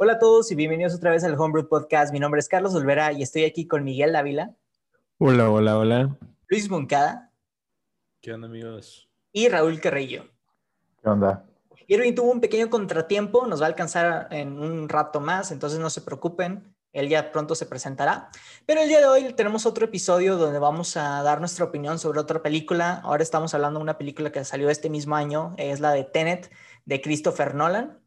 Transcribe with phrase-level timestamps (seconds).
[0.00, 2.12] Hola a todos y bienvenidos otra vez al Homebrew Podcast.
[2.12, 4.54] Mi nombre es Carlos Olvera y estoy aquí con Miguel Dávila.
[5.18, 6.16] Hola, hola, hola.
[6.46, 7.32] Luis Moncada.
[8.20, 9.08] ¿Qué onda, amigos?
[9.32, 10.26] Y Raúl Carrillo.
[11.02, 11.44] ¿Qué onda?
[11.88, 15.90] Irving tuvo un pequeño contratiempo, nos va a alcanzar en un rato más, entonces no
[15.90, 18.30] se preocupen, él ya pronto se presentará.
[18.66, 22.20] Pero el día de hoy tenemos otro episodio donde vamos a dar nuestra opinión sobre
[22.20, 23.00] otra película.
[23.02, 26.52] Ahora estamos hablando de una película que salió este mismo año, es la de Tenet
[26.84, 27.98] de Christopher Nolan.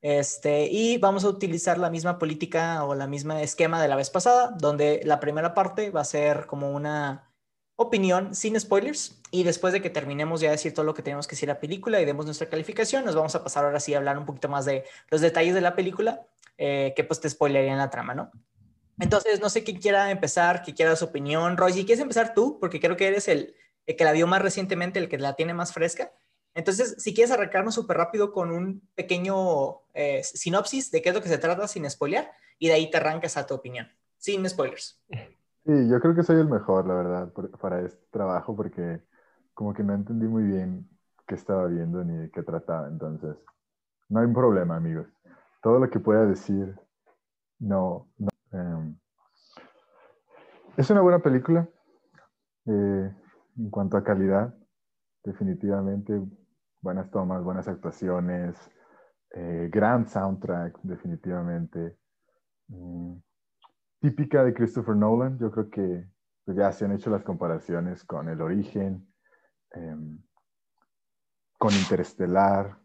[0.00, 4.10] Este, y vamos a utilizar la misma política o la misma esquema de la vez
[4.10, 7.32] pasada, donde la primera parte va a ser como una
[7.74, 11.26] opinión sin spoilers y después de que terminemos ya de decir todo lo que tenemos
[11.26, 13.98] que decir la película y demos nuestra calificación, nos vamos a pasar ahora sí a
[13.98, 17.78] hablar un poquito más de los detalles de la película eh, que pues te spoilerían
[17.78, 18.32] la trama, ¿no?
[19.00, 21.56] Entonces, no sé quién quiera empezar, quién quiera su opinión.
[21.56, 23.54] Roy, si quieres empezar tú, porque creo que eres el,
[23.86, 26.12] el que la vio más recientemente, el que la tiene más fresca.
[26.58, 31.22] Entonces, si quieres arrancarnos súper rápido con un pequeño eh, sinopsis de qué es lo
[31.22, 35.00] que se trata sin spoilear, y de ahí te arrancas a tu opinión, sin spoilers.
[35.64, 39.00] Sí, yo creo que soy el mejor, la verdad, para este trabajo, porque
[39.54, 40.88] como que no entendí muy bien
[41.28, 42.88] qué estaba viendo ni de qué trataba.
[42.88, 43.36] Entonces,
[44.08, 45.06] no hay un problema, amigos.
[45.62, 46.74] Todo lo que pueda decir,
[47.60, 48.08] no.
[48.18, 48.98] no em,
[50.76, 51.68] es una buena película.
[52.66, 53.12] Eh,
[53.58, 54.52] en cuanto a calidad,
[55.22, 56.20] definitivamente
[56.80, 58.56] buenas tomas, buenas actuaciones,
[59.30, 61.96] eh, gran soundtrack, definitivamente.
[62.68, 63.16] Mm,
[64.00, 66.08] típica de Christopher Nolan, yo creo que
[66.44, 69.06] pues, ya se han hecho las comparaciones con El Origen,
[69.72, 70.18] em,
[71.58, 72.78] con Interestelar,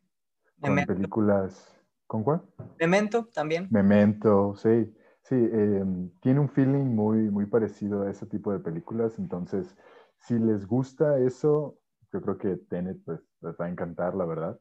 [0.60, 1.70] con películas...
[2.08, 2.44] ¿Con cuál?
[2.80, 3.68] Memento también.
[3.72, 4.94] Memento, sí.
[5.24, 9.76] Sí, em, tiene un feeling muy, muy parecido a ese tipo de películas, entonces
[10.18, 11.80] si les gusta eso,
[12.13, 14.59] yo creo que Tenet pues, les va a encantar, la verdad.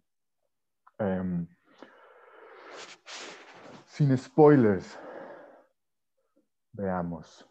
[0.99, 1.47] Em,
[3.87, 4.99] sin spoilers,
[6.73, 7.47] veamos.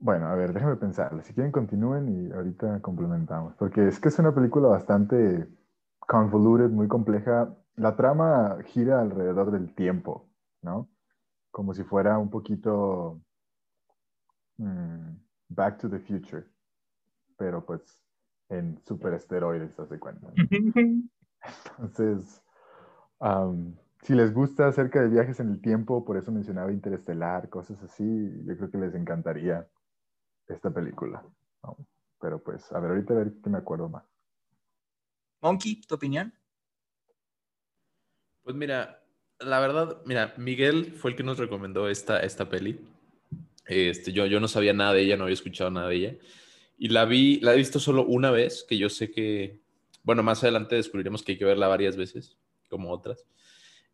[0.00, 1.22] Bueno, a ver, déjenme pensar.
[1.22, 3.54] Si quieren, continúen y ahorita complementamos.
[3.54, 5.48] Porque es que es una película bastante
[6.00, 7.54] convoluted, muy compleja.
[7.76, 10.28] La trama gira alrededor del tiempo,
[10.62, 10.90] ¿no?
[11.52, 13.22] Como si fuera un poquito
[14.58, 15.12] mm,
[15.48, 16.53] Back to the Future
[17.36, 17.98] pero pues
[18.48, 20.32] en super esteroides, hace cuenta.
[21.78, 22.42] Entonces,
[24.02, 28.04] si les gusta acerca de viajes en el tiempo, por eso mencionaba Interestelar, cosas así,
[28.44, 29.66] yo creo que les encantaría
[30.46, 31.24] esta película.
[32.20, 34.04] Pero pues, a ver, ahorita a ver qué me acuerdo más.
[35.40, 36.32] Monkey, ¿tu opinión?
[38.42, 39.02] Pues mira,
[39.40, 42.86] la verdad, mira, Miguel fue el que nos recomendó esta, esta peli.
[43.66, 46.14] Este, yo, yo no sabía nada de ella, no había escuchado nada de ella.
[46.76, 49.60] Y la vi, la he visto solo una vez, que yo sé que,
[50.02, 52.36] bueno, más adelante descubriremos que hay que verla varias veces,
[52.68, 53.24] como otras.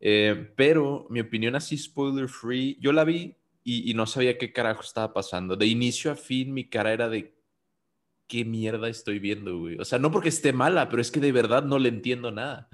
[0.01, 4.81] Eh, pero mi opinión así, spoiler free, yo la vi y, no sabía qué carajo
[4.81, 5.57] estaba pasando.
[5.57, 7.35] De inicio a fin, mi cara era de
[8.27, 9.77] qué mierda estoy viendo, güey.
[9.79, 12.69] O sea, no porque esté mala, pero es que de verdad no le entiendo nada.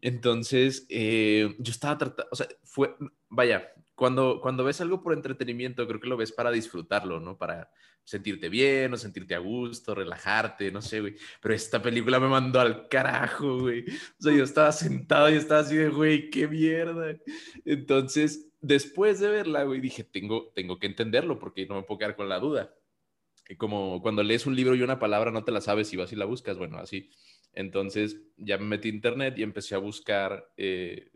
[0.00, 2.94] Entonces, eh, yo estaba tratando, o sea, fue,
[3.28, 7.38] vaya, cuando, cuando ves algo por entretenimiento, creo que lo ves para disfrutarlo, ¿no?
[7.38, 7.70] Para
[8.02, 11.16] sentirte bien o sentirte a gusto, relajarte, no sé, güey.
[11.40, 13.84] Pero esta película me mandó al carajo, güey.
[14.18, 17.16] O sea, yo estaba sentado y estaba así de, güey, qué mierda.
[17.64, 22.16] Entonces, después de verla, güey, dije, tengo, tengo que entenderlo porque no me puedo quedar
[22.16, 22.74] con la duda.
[23.48, 26.12] Y como cuando lees un libro y una palabra no te la sabes y vas
[26.12, 27.10] y la buscas, bueno, así.
[27.52, 31.10] Entonces, ya me metí a internet y empecé a buscar eh,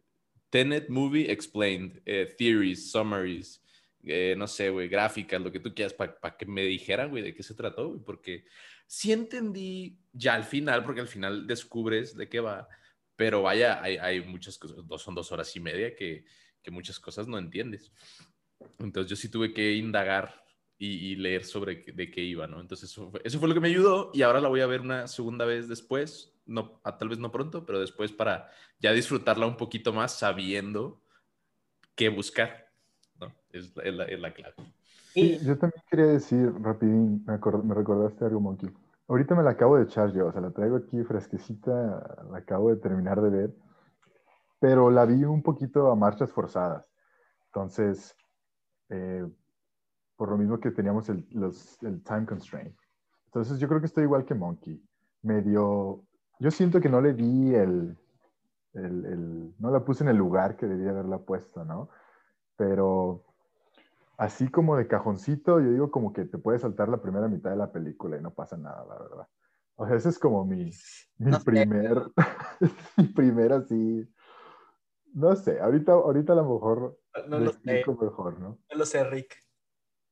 [0.51, 3.63] Tenet Movie Explained, eh, Theories, Summaries,
[4.05, 7.35] eh, no sé, güey, gráficas, lo que tú quieras, para que me dijeran, güey, de
[7.35, 8.45] qué se trató, güey, porque
[8.87, 12.69] sí entendí ya al final, porque al final descubres de qué va,
[13.17, 16.25] pero vaya, hay, hay muchas cosas, son dos horas y media que,
[16.63, 17.93] que, muchas cosas no entiendes.
[18.79, 20.45] Entonces yo sí tuve que indagar
[20.79, 22.61] y, leer sobre de qué iba, ¿no?
[22.61, 25.09] Entonces eso eso fue, lo que me ayudó y ahora la voy a ver una
[25.09, 28.51] segunda vez después, no, tal vez no pronto, pero después para
[28.81, 31.01] ya disfrutarla un poquito más sabiendo
[31.95, 32.69] qué buscar.
[33.51, 34.55] Es, la, clave.
[35.13, 38.71] Sí, yo también quería decir, rapidín, me, me, recordaste algo, Monkey.
[39.09, 42.69] Ahorita me la acabo de echar yo, o sea, la traigo aquí fresquecita, la acabo
[42.71, 43.55] de terminar de ver,
[44.61, 46.85] pero la vi un poquito a marchas forzadas.
[47.47, 48.15] Entonces,
[48.91, 49.27] eh,
[50.17, 52.77] por lo mismo que teníamos el, los, el time constraint.
[53.27, 54.83] Entonces, yo creo que estoy igual que Monkey.
[55.23, 56.05] Medio,
[56.39, 57.97] yo siento que no le di el,
[58.75, 61.89] el, el, no la puse en el lugar que debía haberla puesto, ¿no?
[62.57, 63.25] Pero
[64.17, 67.57] así como de cajoncito, yo digo como que te puedes saltar la primera mitad de
[67.57, 69.29] la película y no pasa nada, la verdad.
[69.77, 70.71] O sea, ese es como mi,
[71.19, 72.03] mi primer,
[72.97, 74.09] mi primer así
[75.15, 76.99] No sé, ahorita, ahorita a lo mejor
[77.29, 78.59] No lo lo sé, explico mejor, ¿no?
[78.71, 79.48] no lo sé, Rick.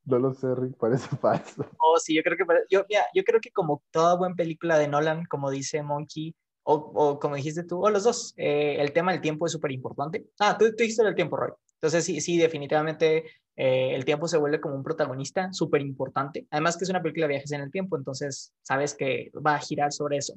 [0.06, 1.66] No lo sé, Rick, parece falso.
[1.78, 4.88] Oh, sí, yo creo que yo, mira, yo creo que como toda buena película de
[4.88, 9.12] Nolan, como dice Monkey, o, o como dijiste tú, o los dos, eh, el tema
[9.12, 10.26] del tiempo es súper importante.
[10.38, 11.52] Ah, tú, tú dijiste el tiempo, Roy.
[11.74, 13.24] Entonces sí, sí, definitivamente
[13.56, 16.46] eh, el tiempo se vuelve como un protagonista súper importante.
[16.50, 19.60] Además que es una película de viajes en el tiempo, entonces sabes que va a
[19.60, 20.34] girar sobre eso.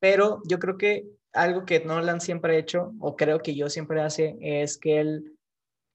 [0.00, 4.00] Pero yo creo que algo que Nolan siempre ha hecho, o creo que yo siempre
[4.00, 5.33] hace, es que él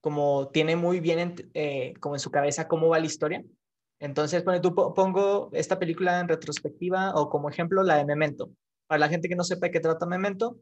[0.00, 3.44] como tiene muy bien en- eh, como en su cabeza cómo va la historia.
[3.98, 8.50] Entonces, tú po- pongo esta película en retrospectiva o como ejemplo la de Memento.
[8.86, 10.58] Para la gente que no sepa de qué trata Memento,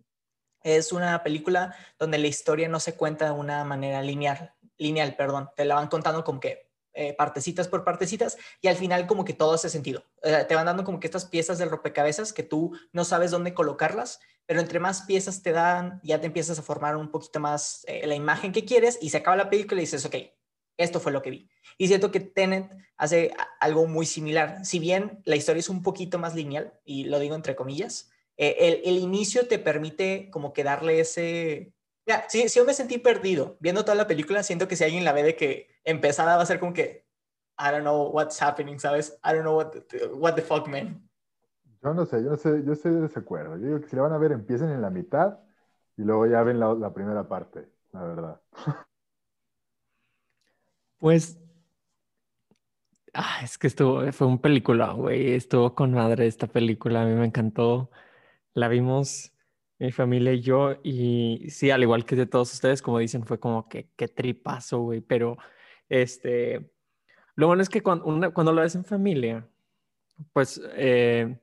[0.63, 5.51] es una película donde la historia no se cuenta de una manera lineal, lineal, perdón,
[5.57, 9.33] te la van contando como que eh, partecitas por partecitas y al final como que
[9.35, 10.03] todo hace sentido.
[10.21, 14.19] Te van dando como que estas piezas del rompecabezas que tú no sabes dónde colocarlas,
[14.49, 18.07] pero entre más piezas te dan, ya te empiezas a formar un poquito más eh,
[18.07, 20.15] la imagen que quieres y se acaba la película y dices, ok,
[20.79, 21.51] esto fue lo que vi.
[21.77, 23.31] Y siento que Tenet hace
[23.61, 24.65] algo muy similar.
[24.65, 28.81] Si bien la historia es un poquito más lineal, y lo digo entre comillas, eh,
[28.87, 31.75] el, inicio te permite como que darle ese...
[32.07, 35.13] Ya, si, yo me sentí perdido viendo toda la película, siento que si alguien la
[35.13, 37.05] ve de que empezada va a ser como que,
[37.59, 39.19] I don't know what's happening, ¿sabes?
[39.23, 39.75] I don't know what
[40.15, 41.07] what the fuck, man.
[41.83, 43.57] Yo no sé, yo no sé, yo estoy de desacuerdo.
[43.57, 45.39] Yo digo que si la van a ver, empiecen en la mitad
[45.97, 48.41] y luego ya ven la, la primera parte, la verdad.
[50.99, 51.39] Pues.
[53.15, 55.33] Ah, es que estuvo, fue un película, güey.
[55.35, 57.03] Estuvo con madre esta película.
[57.03, 57.91] A mí me encantó.
[58.55, 59.33] La vimos
[59.79, 60.77] mi familia y yo.
[60.85, 64.81] Y sí, al igual que de todos ustedes, como dicen, fue como que qué tripazo,
[64.81, 65.01] güey.
[65.01, 65.37] Pero
[65.89, 66.71] este.
[67.37, 69.49] Lo bueno es que cuando, una- cuando lo ves en familia,
[70.33, 70.61] pues.
[70.75, 71.39] eh,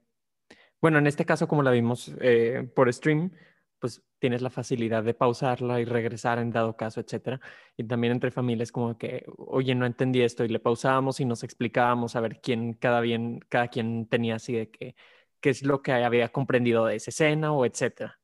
[0.86, 3.32] bueno, en este caso, como la vimos eh, por stream,
[3.80, 7.42] pues tienes la facilidad de pausarla y regresar en dado caso, etcétera.
[7.76, 11.44] Y también entre familias como que, oye, no entendí esto y le pausábamos y nos
[11.44, 14.96] explicábamos a ver quién, cada, bien, cada quien tenía así de que,
[15.42, 18.20] qué es lo que había comprendido de esa escena o etcétera.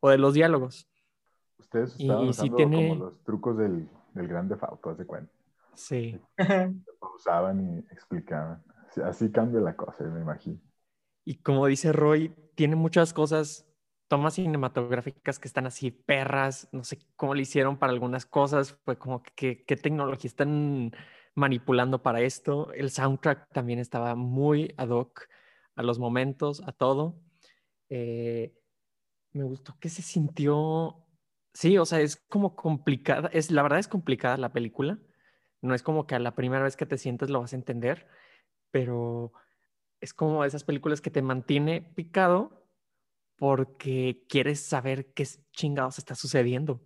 [0.00, 0.88] O de los diálogos.
[1.56, 5.32] Ustedes sí usando tiene- como los trucos del, del grande Fausto, haz de cuenta.
[5.74, 6.18] Sí.
[6.98, 8.60] Pausaban y explicaban.
[9.04, 10.58] Así cambia la cosa, me imagino.
[11.24, 13.66] Y como dice Roy, tiene muchas cosas,
[14.08, 18.98] tomas cinematográficas que están así perras, no sé cómo le hicieron para algunas cosas, fue
[18.98, 20.92] como qué tecnología están
[21.34, 22.72] manipulando para esto.
[22.72, 25.28] El soundtrack también estaba muy ad hoc
[25.76, 27.20] a los momentos, a todo.
[27.88, 28.54] Eh,
[29.32, 31.06] me gustó que se sintió,
[31.54, 34.98] sí, o sea, es como complicada, es, la verdad es complicada la película,
[35.62, 38.08] no es como que a la primera vez que te sientes lo vas a entender,
[38.70, 39.32] pero
[40.02, 42.66] es como esas películas que te mantiene picado
[43.36, 46.82] porque quieres saber qué chingados está sucediendo.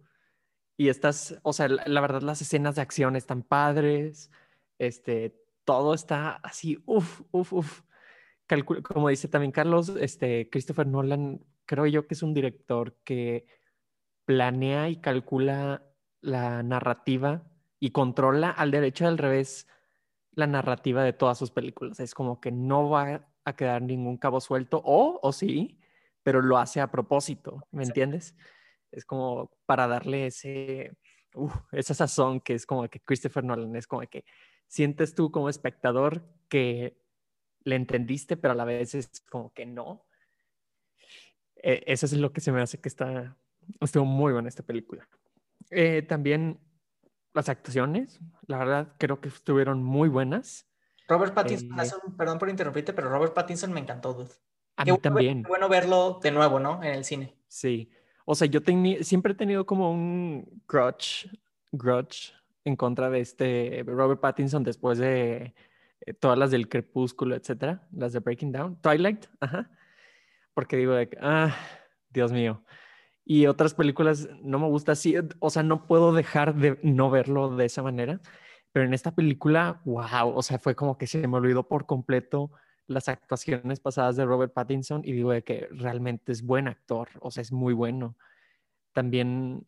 [0.76, 4.30] Y estas, o sea, la, verdad, las escenas de acción están padres,
[4.78, 5.34] este,
[5.64, 7.82] todo está así, uff, uff, uff.
[8.82, 13.46] Como dice también Carlos, este, Christopher Nolan, creo yo que es un director que
[14.26, 15.82] planea y calcula
[16.20, 17.42] la narrativa
[17.80, 19.66] y controla al derecho y al revés
[20.36, 21.98] la narrativa de todas sus películas.
[21.98, 25.80] Es como que no va a quedar ningún cabo suelto, o, o sí,
[26.22, 28.36] pero lo hace a propósito, ¿me entiendes?
[28.92, 30.92] Es como para darle ese,
[31.34, 34.24] uh, esa sazón que es como que Christopher Nolan es como que
[34.68, 37.00] sientes tú como espectador que
[37.64, 40.06] le entendiste, pero a la vez es como que no.
[41.56, 43.36] Eh, eso es lo que se me hace que está,
[43.80, 45.08] estuvo muy buena esta película.
[45.70, 46.60] Eh, también
[47.36, 50.66] las actuaciones, la verdad, creo que estuvieron muy buenas.
[51.08, 54.30] Robert Pattinson, Eh, un- perdón por interrumpirte, pero Robert Pattinson me encantó, dude.
[54.76, 56.82] A Qué mí bueno, también, qué bueno verlo de nuevo, ¿no?
[56.82, 57.34] En el cine.
[57.46, 57.90] sí.
[58.28, 58.58] O sea, yo
[59.02, 61.30] siempre he tenido como un grudge,
[61.70, 62.32] grudge
[62.64, 65.54] en contra de este Robert Pattinson después de
[66.00, 69.70] eh, todas las del Crepúsculo, etcétera, las de Breaking Down, Twilight, ajá.
[70.54, 71.54] Porque digo, de ah,
[72.10, 72.64] Dios mío.
[73.28, 77.56] Y otras películas no me gusta así, o sea, no puedo dejar de no verlo
[77.56, 78.20] de esa manera.
[78.70, 82.52] Pero en esta película, wow, o sea, fue como que se me olvidó por completo
[82.86, 87.32] las actuaciones pasadas de Robert Pattinson y digo de que realmente es buen actor, o
[87.32, 88.16] sea, es muy bueno.
[88.92, 89.66] También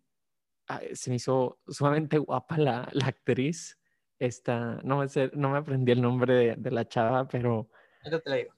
[0.93, 3.77] se me hizo sumamente guapa la, la actriz.
[4.21, 7.71] Esta, no me sé, no me aprendí el nombre de, de la chava, pero
[8.05, 8.55] Ahorita te lo digo.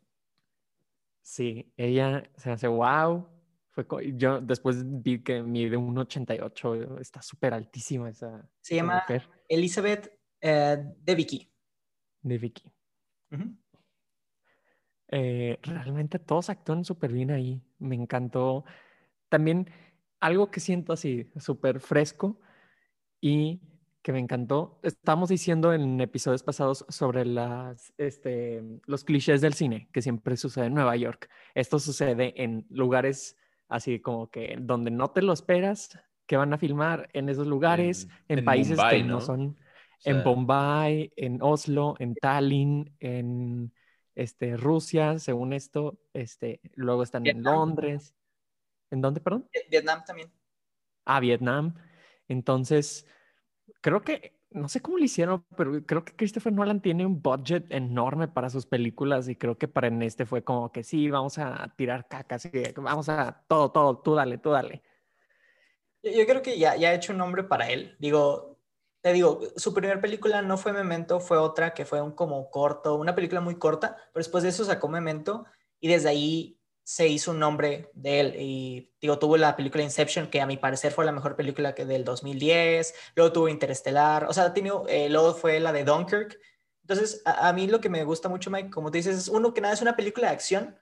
[1.23, 3.27] sí, ella se hace wow.
[3.85, 9.29] Fue yo después vi que mide un 88, está súper altísima esa, Se llama mujer
[9.49, 11.51] Elizabeth eh, de Vicky.
[13.33, 13.57] Ujú.
[15.13, 17.63] Eh, realmente todos actúan súper bien ahí.
[17.79, 18.65] Me encantó.
[19.29, 19.71] También
[20.21, 22.41] algo que siento así, súper fresco
[23.21, 23.61] y
[24.03, 24.79] que me encantó.
[24.83, 30.67] Estábamos diciendo en episodios pasados sobre las, este, los clichés del cine, que siempre sucede
[30.67, 31.29] en Nueva York.
[31.55, 33.37] Esto sucede en lugares
[33.71, 38.09] así como que donde no te lo esperas, que van a filmar en esos lugares,
[38.29, 39.21] en, países que ¿no?
[39.21, 39.57] son,
[40.05, 43.73] en Bombay, en Oslo, en Tallinn, en
[44.15, 48.15] este, Rusia, según esto, este, luego están en Londres.
[48.91, 49.49] ¿En dónde, perdón?
[49.71, 50.31] Vietnam también.
[51.05, 51.75] Ah, Vietnam.
[52.29, 53.07] Entonces,
[53.81, 57.67] creo que, no sé cómo lo hicieron, pero creo que Christopher Nolan tiene un budget
[57.71, 61.39] enorme para sus películas y creo que para en este fue como que sí, vamos
[61.39, 64.83] a tirar caca, sí, vamos a todo, todo, tú dale, tú dale.
[66.03, 67.95] Yo, creo que ya, ya ha hecho un nombre para él.
[67.99, 68.59] Digo,
[69.03, 72.97] te digo, su primera película no fue Memento, fue otra que fue un como corto,
[72.97, 75.45] una película muy corta, pero después de eso sacó Memento
[75.79, 76.60] y desde ahí
[76.91, 80.57] se hizo un nombre de él y digo, tuvo la película Inception, que a mi
[80.57, 85.09] parecer fue la mejor película que del 2010, luego tuvo Interestelar, o sea, tiene, eh,
[85.09, 86.37] luego fue la de Dunkirk.
[86.83, 89.61] Entonces, a, mí lo que me gusta mucho, Mike, como te dices, es uno que
[89.61, 90.77] nada es una película de acción,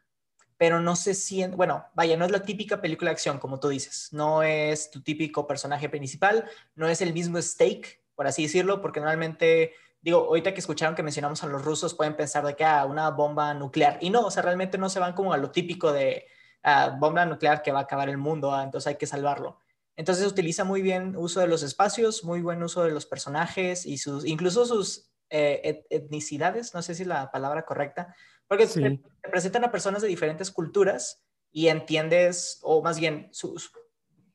[0.56, 3.68] pero no se siente, bueno, vaya, no es la típica película de acción, como tú
[3.68, 8.80] dices, no es tu típico personaje principal, no es el mismo stake, por así decirlo,
[8.80, 12.64] porque normalmente digo, ahorita que escucharon que mencionamos a los rusos, pueden pensar de que
[12.64, 13.98] a ah, una bomba nuclear.
[14.00, 16.26] Y no, o sea, realmente no se van como a lo típico de
[16.62, 19.60] ah, bomba nuclear que va a acabar el mundo, ah, entonces hay que salvarlo.
[19.96, 23.98] Entonces utiliza muy bien uso de los espacios, muy buen uso de los personajes y
[23.98, 28.14] sus, incluso sus eh, etnicidades, no sé si es la palabra correcta,
[28.46, 33.60] porque te, presentan a personas de diferentes culturas y entiendes, o más bien, su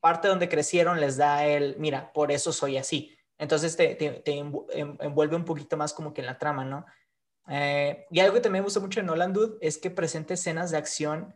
[0.00, 3.16] parte donde crecieron les da el, mira, por eso soy así.
[3.38, 6.86] Entonces te, te, envuelve un poquito más como que en la trama, ¿no?
[7.48, 10.70] Eh, y algo que también me gusta mucho de Nolan Dude es que presenta escenas
[10.70, 11.34] de acción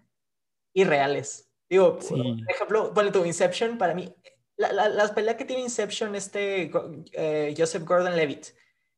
[0.73, 1.51] irreales.
[1.69, 4.15] Digo, por ejemplo, bueno, tu Inception, para mí,
[4.57, 6.71] la, la, las peleas que tiene Inception, este
[7.13, 8.49] eh, Joseph Gordon-Levitt,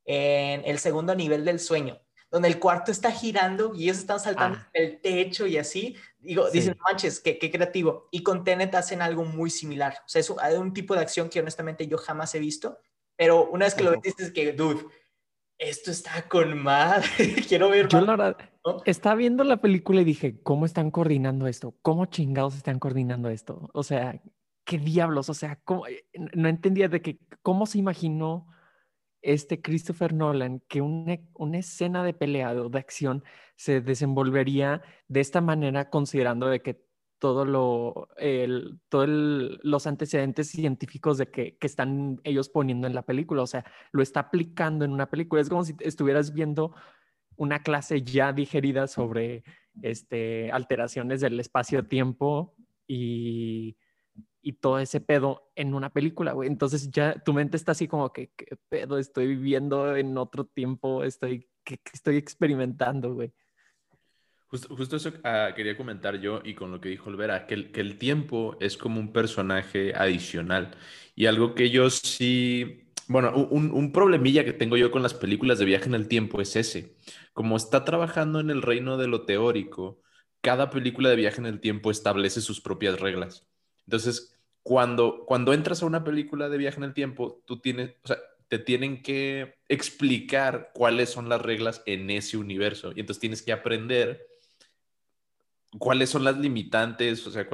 [0.04, 4.59] en el segundo nivel del sueño, donde el cuarto está girando y ellos están saltando
[4.61, 4.71] ah.
[4.73, 8.09] el techo y así, digo, dicen, manches, qué, qué, creativo.
[8.12, 9.95] Y con Tenet hacen algo muy similar.
[10.07, 12.78] O sea, es un tipo de acción que honestamente yo jamás he visto
[13.20, 14.80] pero una vez que lo ves, dices que, dude,
[15.58, 17.06] esto está con madre,
[17.48, 18.36] quiero ver Yo la verdad,
[18.86, 21.76] estaba viendo la película y dije, ¿cómo están coordinando esto?
[21.82, 23.68] ¿Cómo chingados están coordinando esto?
[23.74, 24.22] O sea,
[24.64, 25.28] ¿qué diablos?
[25.28, 25.86] O sea, ¿cómo?
[25.86, 28.46] Eh, no entendía de que, ¿cómo se imaginó
[29.20, 33.22] este Christopher Nolan que una, una escena de pelea o de acción
[33.54, 36.86] se desenvolvería de esta manera considerando de que
[37.20, 43.02] todo lo, el, todo los antecedentes científicos de que, que, están ellos poniendo en la
[43.02, 45.40] película, o sea, lo está aplicando en una película.
[45.40, 46.74] Es como si estuvieras viendo
[47.36, 49.44] una clase ya digerida sobre
[49.82, 52.54] este, alteraciones del espacio-tiempo
[52.88, 53.76] y,
[54.42, 56.48] y todo ese pedo en una película, güey.
[56.48, 58.98] Entonces ya tu mente está así como que, ¿qué pedo?
[58.98, 63.32] Estoy viviendo en otro tiempo, estoy, que, estoy experimentando, güey.
[64.50, 67.80] Justo, eso ah, quería comentar yo y con lo que dijo Olvera, que el, que
[67.80, 70.73] el tiempo es como un personaje adicional
[71.14, 75.61] y algo que yo sí, bueno, un, un, problemilla que tengo yo con las películas
[75.61, 76.97] de viaje en el tiempo es ese.
[77.33, 80.00] Como está trabajando en el reino de lo teórico,
[80.40, 83.47] cada película de viaje en el tiempo establece sus propias reglas.
[83.87, 88.09] Entonces, cuando, cuando entras a una película de viaje en el tiempo, tú tienes, o
[88.09, 93.42] sea, te tienen que explicar cuáles son las reglas en ese universo y entonces tienes
[93.42, 94.29] que aprender
[95.78, 97.46] cuáles son las limitantes, o sea,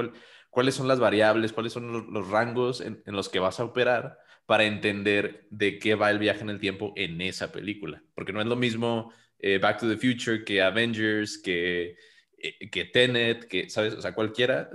[0.50, 4.64] cuáles son las variables, cuáles son los, rangos en, los que vas a operar para
[4.64, 8.02] entender de qué va el viaje en el tiempo en esa película.
[8.14, 11.96] Porque no es lo mismo eh, Back to the Future que Avengers, que,
[12.38, 13.94] eh, que Tenet, que, ¿sabes?
[13.94, 14.70] O sea, cualquiera,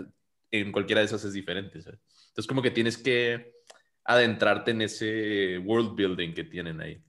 [0.51, 1.79] en cualquiera de esas es diferente.
[1.79, 3.53] Entonces, como que tienes que
[4.03, 7.01] adentrarte en ese world building que tienen ahí.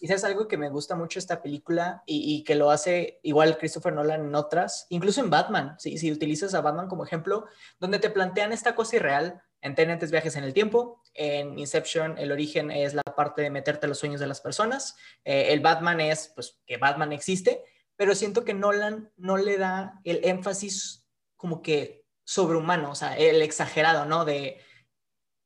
[0.00, 3.92] Y es algo que me gusta mucho esta película y, que lo hace igual Christopher
[3.92, 5.98] Nolan en otras, incluso en Batman, ¿sí?
[5.98, 7.46] si utilizas a Batman como ejemplo,
[7.78, 12.32] donde te plantean esta cosa irreal, en Tenentes viajes en el tiempo, en Inception el
[12.32, 16.32] origen es la parte de meterte los sueños de las personas, eh, el Batman es
[16.34, 17.62] pues que Batman existe,
[17.94, 23.42] pero siento que Nolan no le da el énfasis como que sobrehumano, o sea, el
[23.42, 24.24] exagerado, ¿no?
[24.24, 24.62] De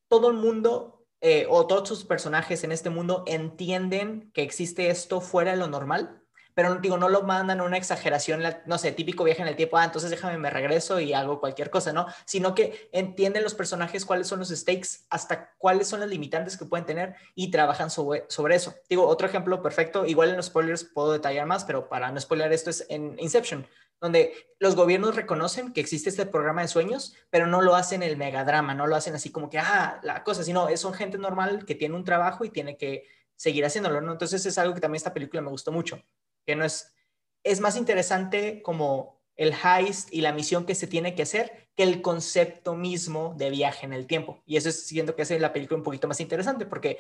[0.09, 0.94] todo el mundo
[1.27, 5.69] eh, o todos sus personajes en este mundo entienden que existe esto fuera de lo
[5.69, 6.23] normal,
[6.55, 9.85] pero digo, no lo mandan una exageración, no sé, típico viaje en el tiempo, ah,
[9.85, 12.07] entonces déjame, me regreso y hago cualquier cosa, ¿no?
[12.25, 16.65] Sino que entienden los personajes cuáles son los stakes, hasta cuáles son las limitantes que
[16.65, 18.75] pueden tener y trabajan sobre, sobre eso.
[18.89, 22.53] Digo, otro ejemplo perfecto, igual en los spoilers puedo detallar más, pero para no spoiler
[22.53, 23.67] esto es en Inception
[24.01, 28.19] donde los gobiernos reconocen que existe este programa de sueños, pero no lo hacen el
[28.19, 31.75] megadrama, no lo hacen así como que, ah, la cosa, sino son gente normal que
[31.75, 33.07] tiene un trabajo y tiene que
[33.37, 34.13] seguir haciéndolo, ¿no?
[34.13, 36.03] Entonces es algo que también esta película me gustó mucho,
[36.47, 36.95] que no es,
[37.43, 41.83] es más interesante como el heist y la misión que se tiene que hacer que
[41.83, 44.43] el concepto mismo de viaje en el tiempo.
[44.47, 46.99] Y eso es siento que hace la película un poquito más interesante porque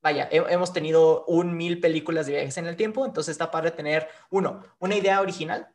[0.00, 4.08] vaya, hemos tenido un mil películas de viajes en el tiempo, entonces está para tener,
[4.30, 5.68] uno, una idea original,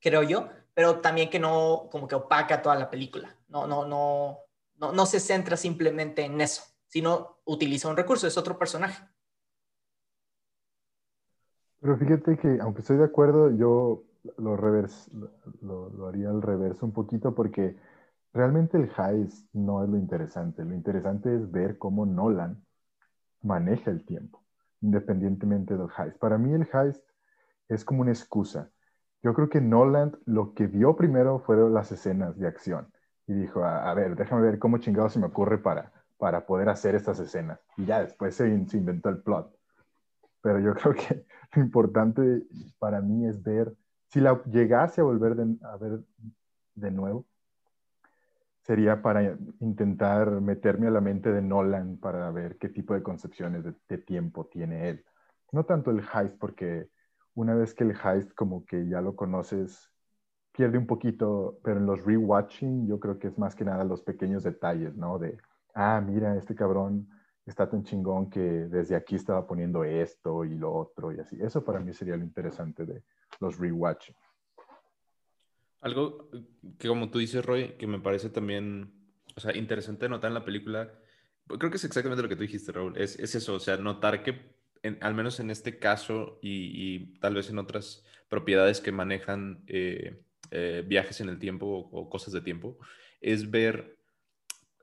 [0.00, 3.36] creo yo, pero también que no como que opaca toda la película.
[3.48, 4.38] No, no, no,
[4.76, 9.02] no, no se centra simplemente en eso, sino utiliza un recurso, es otro personaje.
[11.80, 14.04] Pero fíjate que, aunque estoy de acuerdo, yo
[14.36, 17.76] lo, haría al reverso un poquito porque
[18.32, 20.64] realmente el heist no es lo interesante.
[20.64, 22.64] Lo interesante es ver cómo Nolan
[23.42, 24.42] maneja el tiempo,
[24.80, 26.18] independientemente del heist.
[26.18, 27.04] Para mí el heist
[27.68, 28.70] es como una excusa.
[29.22, 32.88] Yo creo que Nolan lo que vio primero fueron las escenas de acción
[33.26, 36.94] y dijo, a, ver, déjame ver cómo chingado se me ocurre para, para poder hacer
[36.94, 37.60] estas escenas.
[37.76, 39.54] Y ya después se, inventó el plot.
[40.42, 42.46] Pero yo creo que lo importante
[42.78, 43.74] para mí es ver,
[44.08, 46.00] si la llegase a volver a ver
[46.74, 47.26] de nuevo,
[48.68, 53.64] sería para intentar meterme a la mente de Nolan para ver qué tipo de concepciones
[53.64, 55.04] de, tiempo tiene él.
[55.52, 56.90] No tanto el heist, porque
[57.34, 59.90] una vez que el heist como que ya lo conoces,
[60.52, 64.02] pierde un poquito, pero en los rewatching yo creo que es más que nada los
[64.02, 65.18] pequeños detalles, ¿no?
[65.18, 65.38] De,
[65.72, 67.08] ah, mira, este cabrón
[67.50, 71.36] está tan chingón que desde aquí estaba poniendo esto y lo otro y así.
[71.40, 73.02] Eso para mí sería lo interesante de
[73.40, 74.14] los rewatching.
[75.80, 76.28] Algo
[76.78, 78.92] que como tú dices, Roy, que me parece también,
[79.36, 80.92] o sea, interesante notar en la película,
[81.46, 84.22] creo que es exactamente lo que tú dijiste, Raúl, es, es eso, o sea, notar
[84.22, 84.58] que
[85.00, 90.84] al menos en este caso y, tal vez en otras propiedades que manejan eh, eh,
[90.86, 92.78] viajes en el tiempo o, cosas de tiempo,
[93.20, 93.97] es ver,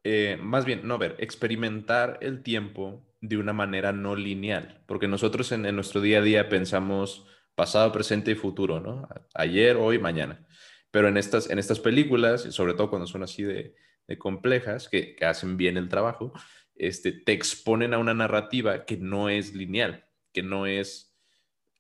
[0.08, 5.52] eh, más bien, no ver, experimentar el tiempo de una manera no lineal, porque nosotros
[5.52, 9.10] en, nuestro día a día pensamos pasado, presente y futuro, ¿no?
[9.34, 10.46] Ayer, hoy, mañana.
[10.92, 13.74] Pero en estas, en estas películas, sobre todo cuando son así de,
[14.20, 16.34] complejas, que, que hacen bien el trabajo,
[16.76, 21.18] este, te exponen a una narrativa que no es lineal, que no es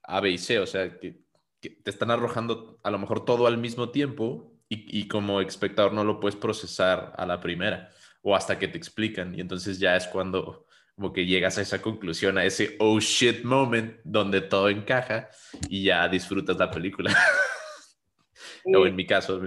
[0.01, 1.23] A, B y C, o sea, que,
[1.61, 6.19] te están arrojando a lo mejor todo al mismo tiempo y, como espectador no lo
[6.19, 7.91] puedes procesar a la primera
[8.27, 11.79] o hasta que te explican y entonces ya es cuando como que llegas a esa
[11.79, 15.29] conclusión, a ese oh shit moment donde todo encaja
[15.69, 17.15] y ya disfrutas la película.
[18.65, 19.39] o en mi caso.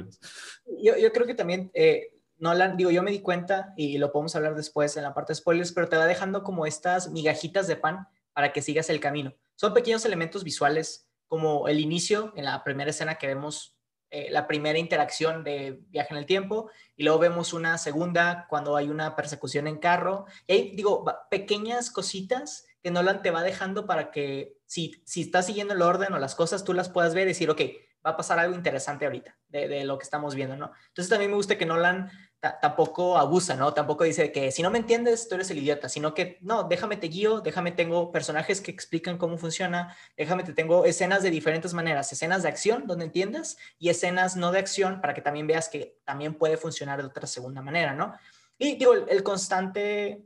[0.80, 4.36] Yo, yo creo que también eh, Nolan, digo, yo me di cuenta y lo podemos
[4.36, 7.74] hablar después en la parte de spoilers, pero te va dejando como estas migajitas de
[7.74, 9.34] pan para que sigas el camino.
[9.56, 13.76] Son pequeños elementos visuales, como el inicio en la primera escena que vemos
[14.10, 18.76] eh, la primera interacción de viaje en el tiempo y luego vemos una segunda cuando
[18.76, 20.24] hay una persecución en carro.
[20.46, 25.46] Y ahí digo, pequeñas cositas que Nolan te va dejando para que si, si estás
[25.46, 27.60] siguiendo el orden o las cosas, tú las puedas ver y decir, ok,
[28.06, 30.72] va a pasar algo interesante ahorita de, de, lo que estamos viendo, ¿no?
[30.88, 33.74] Entonces también me gusta que Nolan tampoco abusa, ¿no?
[33.74, 36.96] Tampoco dice que si no me entiendes, tú eres el idiota, sino que no, déjame
[36.96, 41.74] te guío, déjame tengo personajes que explican cómo funciona, déjame te tengo escenas de diferentes
[41.74, 45.68] maneras, escenas de acción donde entiendas y escenas no de acción para que también veas
[45.68, 48.14] que también puede funcionar de otra segunda manera, ¿no?
[48.56, 50.24] Y digo, el, constante,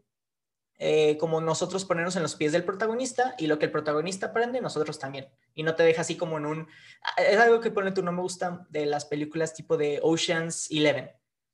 [0.78, 4.60] eh, como nosotros ponernos en los pies del protagonista y lo que el protagonista aprende,
[4.60, 5.28] nosotros también.
[5.54, 6.68] Y no te deja así como en un...
[7.16, 11.10] Es algo que pone tú no me gusta de las películas tipo de Oceans Eleven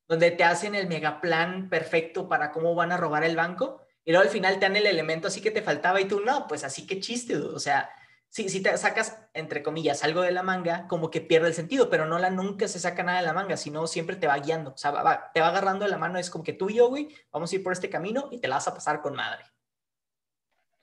[0.09, 4.25] donde te hacen el megaplan perfecto para cómo van a robar el banco, y luego
[4.25, 6.87] al final te dan el elemento así que te faltaba y tú, no, pues así
[6.87, 7.91] que chiste, o sea,
[8.31, 11.91] si, si te sacas, entre comillas, algo de la manga, como que pierde el sentido,
[11.91, 14.73] pero no la nunca se saca nada de la manga, sino siempre te va guiando,
[14.73, 14.93] o sea,
[15.33, 17.57] te va agarrando de la mano, es como que tú y yo, güey, vamos a
[17.57, 19.45] ir por este camino y te la vas a pasar con madre.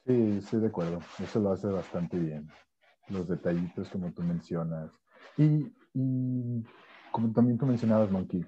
[0.06, 2.48] Sí, estoy de acuerdo, eso lo hace bastante bien,
[3.10, 4.92] los detallitos como tú mencionas.
[5.38, 5.72] Y
[7.12, 8.46] como también tú mencionabas, Monkey,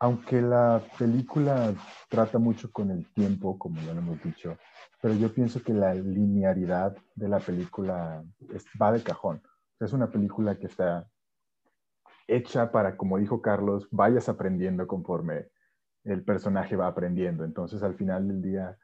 [0.00, 1.74] aunque la película
[2.08, 4.56] trata mucho con el tiempo, como ya lo hemos dicho,
[5.00, 8.24] pero yo pienso que la linearidad de la película
[8.80, 9.42] va de cajón.
[9.78, 11.06] Es una película que está
[12.26, 15.48] hecha para, como dijo Carlos, vayas aprendiendo conforme
[16.04, 17.44] el personaje va aprendiendo.
[17.44, 18.78] Entonces, al final del día,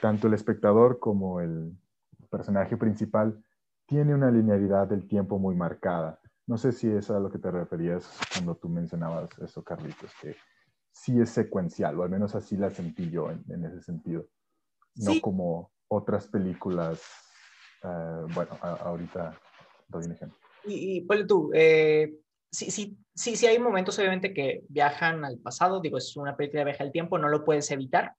[0.00, 1.76] tanto el espectador como el
[2.30, 3.42] personaje principal
[3.86, 6.18] tiene una linealidad del tiempo muy marcada.
[6.46, 10.36] No sé si es a lo que te referías cuando tú mencionabas eso, Carlitos, que
[10.92, 14.26] sí es secuencial, o al menos así la sentí yo en, ese sentido.
[14.96, 17.02] No como otras películas.
[17.82, 19.38] Eh, bueno, ahorita
[19.88, 20.38] doy un ejemplo.
[20.64, 22.16] Y, y tú, eh,
[22.50, 26.60] sí, sí, sí, sí hay momentos obviamente que viajan al pasado, digo, es una película
[26.60, 28.14] de viaje al tiempo, no lo puedes evitar,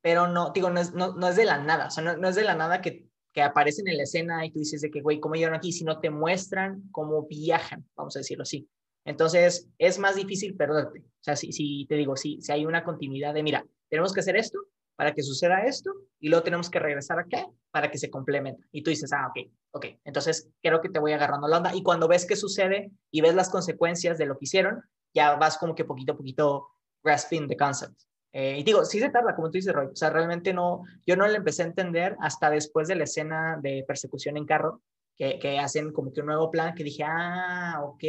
[0.00, 2.28] pero no, digo, no es, no, no es de la nada, o sea, no, no,
[2.28, 5.00] es de la nada que, que aparecen en la escena y tú dices de que,
[5.00, 5.72] güey, ¿cómo llegaron aquí?
[5.72, 8.68] Si no te muestran cómo viajan, vamos a decirlo así.
[9.04, 11.00] Entonces, es más difícil perderte.
[11.00, 14.20] O sea, si, si te digo, si, si hay una continuidad de, mira, tenemos que
[14.20, 14.58] hacer esto
[14.96, 15.90] para que suceda esto
[16.20, 18.68] y luego tenemos que regresar acá para que se complementen.
[18.70, 19.86] Y tú dices, ah, ok, ok.
[20.04, 21.74] Entonces, creo que te voy agarrando la onda.
[21.74, 24.82] Y cuando ves qué sucede y ves las consecuencias de lo que hicieron,
[25.14, 26.68] ya vas como que poquito a poquito
[27.02, 27.98] grasping the concept.
[28.32, 29.86] Eh, y digo, sí se tarda, como tú dices, Roy.
[29.86, 33.58] O sea, realmente no, yo no le empecé a entender hasta después de la escena
[33.62, 34.80] de persecución en carro,
[35.16, 38.04] que, que hacen como que un nuevo plan, que dije, ah, ok,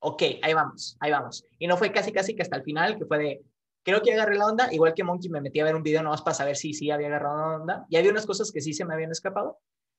[0.00, 1.46] ok, ahí vamos, ahí vamos.
[1.58, 3.42] Y no fue casi, casi que hasta el final, que fue de,
[3.82, 6.22] creo que agarré la onda, igual que Monkey me metí a ver un video nomás
[6.22, 8.84] para saber si sí había agarrado la onda, y había unas cosas que sí se
[8.84, 9.58] me habían escapado,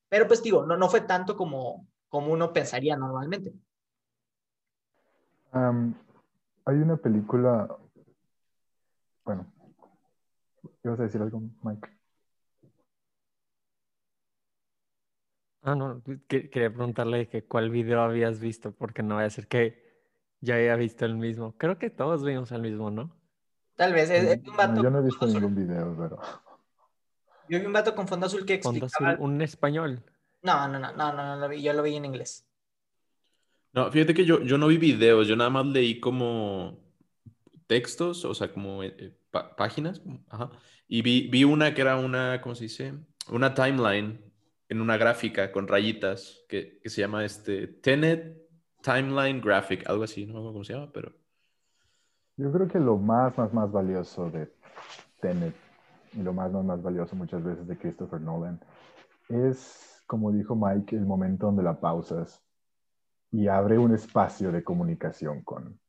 [0.09, 3.53] pero pues digo, no, no fue tanto como, como uno pensaría normalmente.
[5.53, 7.75] hay una película,
[9.23, 9.51] bueno,
[10.83, 11.89] ¿ibas a decir algo, Mike?
[15.63, 19.91] Ah, no, quería preguntarle que cuál video habías visto, porque no voy a ser que
[20.39, 21.55] ya había visto el mismo.
[21.57, 23.15] Creo que todos vimos el mismo, ¿no?
[23.75, 24.81] Tal vez, es, un vato.
[24.81, 26.19] yo no he visto ningún video, pero.
[27.47, 28.89] Yo vi un vato con fondo azul que explicaba.
[28.89, 30.03] Fondo azul, un español.
[30.41, 32.47] No, no, no, no, no, lo vi, yo lo vi en inglés.
[33.73, 36.77] No, fíjate que yo, yo no vi videos, yo nada más leí como
[37.71, 39.13] textos, o sea, como eh, eh,
[39.55, 40.01] páginas.
[40.89, 42.93] Y vi, vi una que era una, ¿cómo se dice?
[43.31, 44.19] Una timeline
[44.67, 48.37] en una gráfica con rayitas que, que se llama este Tenet
[48.81, 51.13] Timeline Graphic, algo así, no me acuerdo cómo se llama, pero...
[52.35, 54.51] Yo creo que lo más, más, más valioso de
[55.21, 55.55] Tenet
[56.11, 58.59] y lo más, más, más valioso muchas veces de Christopher Nolan
[59.29, 62.43] es, como dijo Mike, el momento donde la pausas
[63.31, 65.79] y abre un espacio de comunicación con,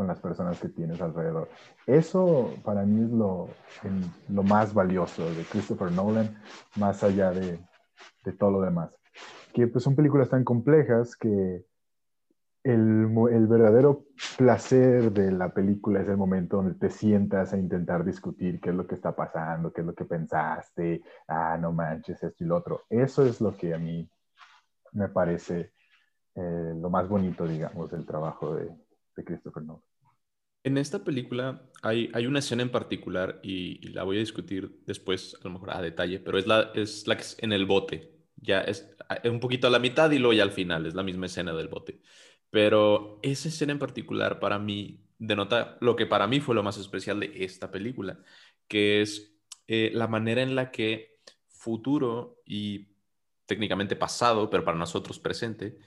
[0.00, 1.50] con las personas que tienes alrededor.
[1.86, 3.50] Eso para mí es lo,
[4.30, 6.40] lo más valioso de Christopher Nolan,
[6.76, 7.58] más allá de,
[8.24, 8.96] de todo lo demás.
[9.52, 11.66] Que pues son películas tan complejas que
[12.64, 13.08] el,
[13.46, 14.06] verdadero
[14.38, 18.76] placer de la película es el momento donde te sientas a intentar discutir qué es
[18.76, 22.56] lo que está pasando, qué es lo que pensaste, ah, no manches, esto y lo
[22.56, 22.84] otro.
[22.88, 24.10] Eso es lo que a mí
[24.92, 25.74] me parece
[26.34, 28.74] eh, lo más bonito, digamos, del trabajo de,
[29.22, 29.89] Christopher Nolan.
[30.62, 35.36] En esta película hay, hay, una escena en particular y, la voy a discutir después,
[35.40, 38.12] a lo mejor a detalle, pero es la, es la que es en el bote.
[38.36, 38.94] Ya es,
[39.24, 41.68] un poquito a la mitad y luego ya al final, es la misma escena del
[41.68, 42.00] bote.
[42.50, 46.78] Pero esa escena en particular para mí denota lo que para mí fue lo más
[46.78, 48.20] especial de esta película,
[48.68, 49.34] que es
[49.68, 52.88] eh, la manera en la que futuro y
[53.46, 55.78] técnicamente pasado, pero para nosotros presente,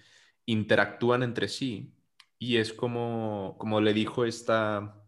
[0.45, 1.93] interactúan entre sí.
[2.43, 5.01] Y es como, como le dijo esta,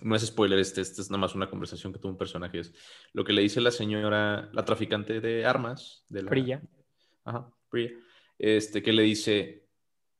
[0.00, 2.74] no es spoiler, este, este es nada más una conversación que tuvo un personaje, es
[3.12, 6.04] lo que le dice la señora, la traficante de armas.
[6.08, 6.60] De la, Priya.
[7.22, 7.92] Ajá, Priya.
[8.36, 9.68] Este, que le dice,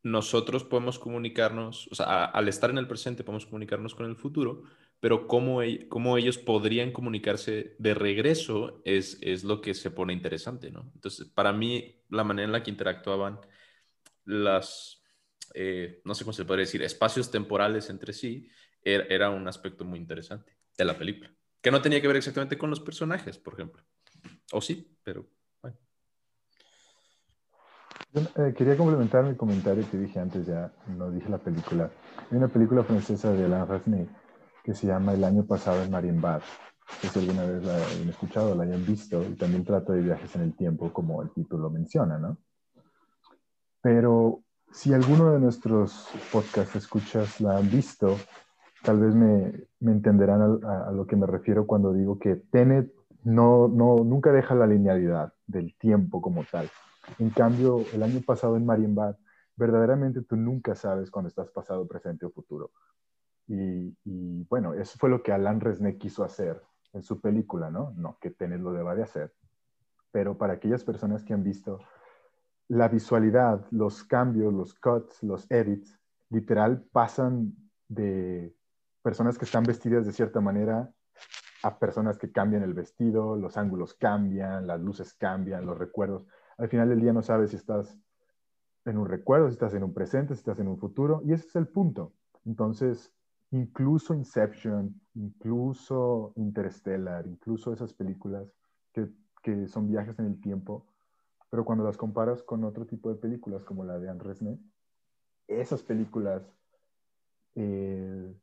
[0.05, 4.63] nosotros podemos comunicarnos, o sea, al estar en el presente podemos comunicarnos con el futuro,
[5.01, 10.93] pero cómo, ellos podrían comunicarse de regreso es, es lo que se pone interesante, ¿no?
[10.95, 13.41] Entonces, para mí, la manera en la que interactuaban
[14.25, 15.02] las,
[15.55, 18.49] eh, no sé cómo se podría decir, espacios temporales entre sí,
[18.83, 22.59] era, era un aspecto muy interesante de la película, que no tenía que ver exactamente
[22.59, 23.83] con los personajes, por ejemplo.
[24.53, 25.29] O sí, pero
[28.15, 31.91] eh, quería complementar mi comentario que dije antes, ya no dije la película.
[32.31, 34.09] Hay una película francesa de Alain Resnais
[34.63, 36.43] que se llama El año pasado en Marienbad.
[37.03, 40.35] No si alguna vez la hayan escuchado, la hayan visto, y también trata de viajes
[40.37, 42.37] en el tiempo, como el título menciona, ¿no?
[43.81, 44.42] Pero
[44.73, 48.17] si alguno de nuestros podcast escuchas la han visto,
[48.83, 52.93] tal vez me, entenderán a, lo que me refiero cuando digo que Tenet
[53.25, 56.69] no, no, nunca deja la linealidad del tiempo como tal
[57.19, 59.17] en cambio, el año pasado en Marienbad,
[59.57, 62.71] verdaderamente tú nunca sabes cuándo estás pasado, presente o futuro.
[63.49, 67.93] Y, bueno, eso fue lo que Alan Resnick quiso hacer en su película, ¿no?
[67.97, 69.35] No que Tenet lo deba de hacer.
[70.11, 71.81] Pero para aquellas personas que han visto
[72.69, 75.99] la visualidad, los cambios, los cuts, los edits,
[76.31, 77.55] literal pasan
[77.89, 78.55] de
[79.03, 80.91] personas que están vestidas de cierta manera
[81.63, 86.27] a personas que cambian el vestido, los ángulos cambian, las luces cambian, los recuerdos
[86.59, 87.99] al final del día no sabes si estás
[88.85, 91.47] en un recuerdo, si estás en un presente, si estás en un futuro, y ese
[91.49, 92.13] es el punto.
[92.45, 93.13] Entonces,
[93.51, 98.47] incluso Inception, incluso Interstellar, incluso esas películas
[98.93, 99.09] que,
[99.43, 100.87] que son viajes en el tiempo,
[101.53, 104.59] pero cuando las comparas con otro tipo de películas como la de Anne Resnais,
[105.47, 106.43] esas películas
[107.55, 108.35] eh,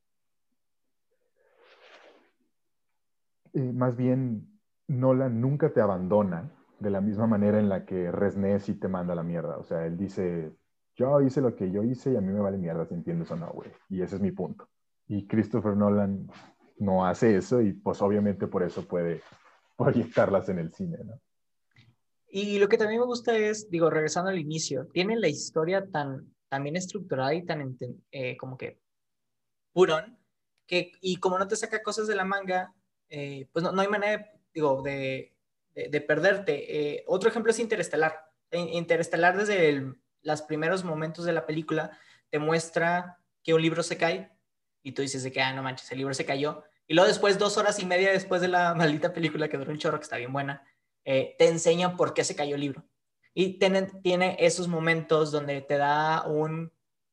[3.53, 8.65] eh, más bien Nolan nunca te abandona de la misma manera en la que Resnés
[8.65, 9.57] sí te manda la mierda.
[9.57, 10.55] O sea, él dice,
[10.95, 13.35] yo hice lo que yo hice y a mí me vale mierda si entiendes o
[13.35, 13.71] no, güey.
[13.89, 14.69] Y ese es mi punto.
[15.07, 16.27] Y Christopher Nolan
[16.77, 19.23] no hace eso y pues obviamente por eso puede
[19.75, 21.19] proyectarlas en el cine, ¿no?
[22.31, 26.33] Y lo que también me gusta es, digo, regresando al inicio, tiene la historia tan,
[26.47, 27.75] tan bien estructurada y tan
[28.11, 28.79] eh, como que
[29.73, 30.19] purón,
[30.67, 32.73] que, y como no te saca cosas de la manga,
[33.09, 35.33] eh, pues no, hay manera, digo, de,
[35.73, 36.97] de, perderte.
[36.97, 38.25] Eh, otro ejemplo es Interestelar.
[38.51, 41.97] Interestelar desde los primeros momentos de la película
[42.29, 44.31] te muestra que un libro se cae
[44.83, 46.63] y tú dices de que, ah, no manches, el libro se cayó.
[46.87, 49.77] Y luego después, dos horas y media después de la maldita película que duró un
[49.77, 50.63] chorro, que está bien buena,
[51.11, 52.85] eh, te enseña por qué se cayó el libro.
[53.33, 56.71] Y tiene, esos momentos donde te da un,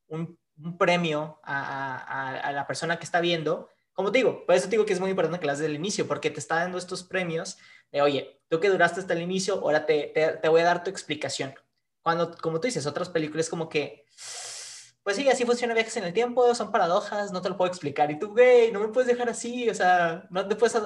[0.09, 0.39] un,
[0.77, 3.71] premio a, la persona que está viendo.
[3.95, 6.07] Como te digo, por eso te digo que es muy importante que las del inicio,
[6.07, 7.57] porque te está dando estos premios
[7.91, 10.91] de, oye, tú que duraste hasta el inicio, ahora te, te, voy a dar tu
[10.91, 11.55] explicación.
[12.03, 14.05] Cuando, como tú dices, otras películas como que,
[15.07, 18.11] pues sí, así funciona viajes en el tiempo, son paradojas, no te lo puedo explicar.
[18.11, 20.77] Y tú, güey, no me puedes dejar así, o sea, no te puedes...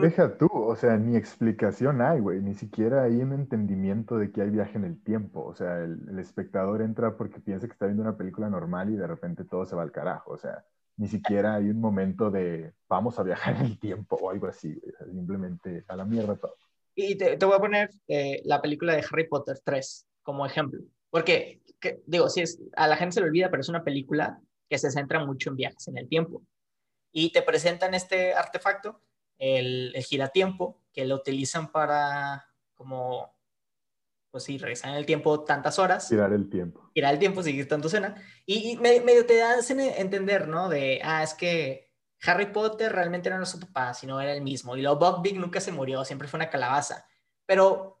[0.00, 4.40] Deja tú, o sea, ni explicación hay, güey, ni siquiera hay un entendimiento de que
[4.40, 5.44] hay viaje en el tiempo.
[5.44, 8.96] O sea, el, el espectador entra porque piensa que está viendo una película normal y
[8.96, 10.64] de repente todo se va al carajo, o sea
[10.96, 14.74] ni siquiera hay un momento de vamos a viajar en el tiempo o algo así,
[15.12, 16.56] simplemente a la mierda todo.
[16.94, 21.60] Y te, voy a poner eh, la película de Harry Potter 3 como ejemplo, porque,
[22.06, 24.90] digo, si es, a la gente se le olvida, pero es una película que se
[24.90, 26.42] centra mucho en viajes en el tiempo.
[27.12, 29.00] Y te presentan este artefacto,
[29.38, 33.38] el, el giratiempo, que lo utilizan para como
[34.30, 36.08] pues sí, regresar en el tiempo tantas horas.
[36.08, 36.90] Tirar el tiempo.
[36.92, 38.14] Tirar el tiempo, seguir tanto cena.
[38.46, 40.68] Y, medio te hacen entender, ¿no?
[40.68, 41.90] De, ah, es que
[42.22, 44.76] Harry Potter realmente no era su papá, sino era el mismo.
[44.76, 47.06] Y luego Buckbeak nunca se murió, siempre fue una calabaza.
[47.46, 47.97] Pero,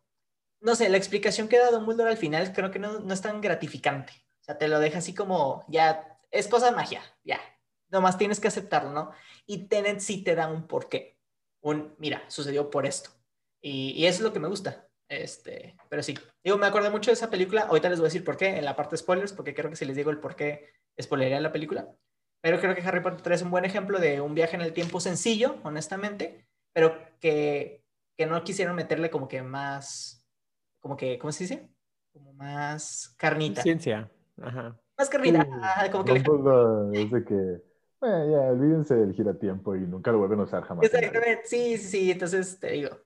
[0.60, 3.40] no sé, la explicación que da Dumbledore al final creo que no, no es tan
[3.40, 4.12] gratificante.
[4.40, 7.40] O sea, te lo deja así como, ya, es cosa de magia, ya.
[7.90, 9.12] Nomás tienes que aceptarlo, ¿no?
[9.46, 11.18] Y Tenet sí te da un porqué.
[11.60, 13.10] Un, mira, sucedió por esto.
[13.60, 14.88] Y, y eso es lo que me gusta.
[15.08, 17.62] Este, pero sí, digo, me acuerdo mucho de esa película.
[17.62, 19.76] Ahorita les voy a decir por qué en la parte de spoilers, porque creo que
[19.76, 21.88] si les digo el por qué, spoilería la película.
[22.40, 24.72] Pero creo que Harry Potter 3 es un buen ejemplo de un viaje en el
[24.72, 27.84] tiempo sencillo, honestamente, pero que,
[28.16, 30.17] que no quisieron meterle como que más,
[30.80, 31.68] como que, ¿cómo se dice?
[32.12, 33.62] Como más carnita.
[33.62, 34.10] Ciencia.
[34.40, 34.78] Ajá.
[34.96, 35.46] Más carnita.
[35.92, 37.62] como que es de que,
[38.00, 40.84] bueno, ya, olvídense del giratiempo y nunca lo vuelven a usar jamás.
[40.84, 42.10] Exactamente, sí, sí, sí.
[42.10, 42.98] Entonces te digo,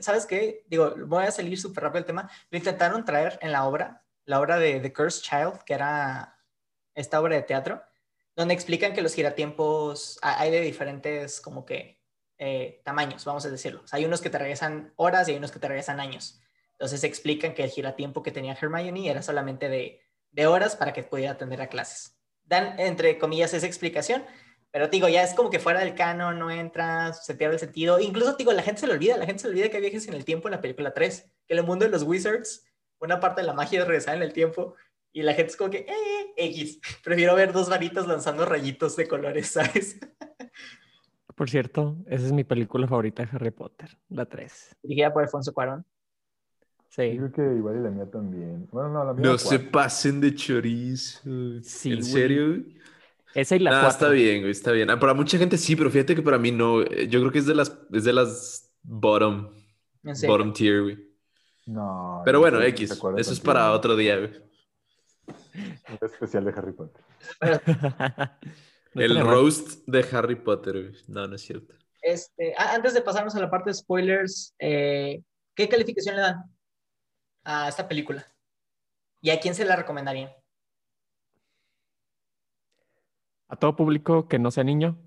[0.00, 0.64] ¿Sabes qué?
[0.68, 2.30] Digo, voy a salir súper rápido del tema.
[2.50, 6.38] Lo intentaron traer en la obra, la obra de The Cursed Child, que era
[6.94, 7.82] esta obra de teatro,
[8.34, 11.95] donde explican que los giratiempos hay de diferentes, como que,
[12.38, 13.82] eh, tamaños, vamos a decirlo.
[13.90, 16.40] hay unos que te regresan horas y hay unos que te regresan años.
[16.72, 21.02] Entonces explican que el giratiempo que tenía Hermione era solamente de, de horas para que
[21.02, 22.18] pudiera atender a clases.
[22.44, 24.24] Dan, entre comillas, esa explicación,
[24.70, 27.98] pero digo, ya es como que fuera del canon, no entra, se pierde el sentido.
[27.98, 30.26] Incluso digo, la gente se le olvida, la gente se olvida que viajes en el
[30.26, 32.66] tiempo en la película 3, que en el mundo de los wizards,
[33.00, 34.74] una parte de la magia es regresar en el tiempo.
[35.12, 36.78] Y la gente es como que, eh, X.
[37.02, 39.98] Prefiero ver dos varitas lanzando rayitos de colores, ¿sabes?
[41.36, 44.76] Por cierto, esa es mi película favorita de Harry Potter, la 3.
[44.82, 45.84] Dirigida por Alfonso Cuarón.
[46.88, 47.14] Sí.
[47.14, 48.66] Yo creo que igual y la mía también.
[48.72, 49.22] Bueno, no, la mía.
[49.22, 51.20] No se pasen de chorizo.
[51.62, 52.64] Sí, ¿En serio?
[53.34, 54.88] Esa y la Está bien, güey, está bien.
[54.88, 56.80] Ah, para mucha gente sí, pero fíjate que para mí no.
[56.80, 59.50] Eh, yo creo que es de las, es de las bottom,
[60.02, 60.98] bottom tier, güey.
[61.66, 62.22] No.
[62.24, 62.98] Pero bueno, X.
[63.18, 64.30] Eso es para otro día, güey.
[65.26, 67.04] Un especial de Harry Potter.
[68.96, 71.02] El roast de Harry Potter, güey.
[71.08, 71.74] No, no es cierto.
[72.02, 75.22] Este, antes de pasarnos a la parte de spoilers, eh,
[75.54, 76.44] ¿qué calificación le dan
[77.44, 78.26] a esta película?
[79.20, 80.30] ¿Y a quién se la recomendarían?
[83.48, 84.98] a todo público que no sea niño.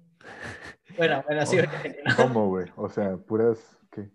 [0.98, 1.58] Bueno, bueno, sí.
[2.18, 2.68] ¿Cómo, güey?
[2.76, 4.10] O sea, puras, ¿qué?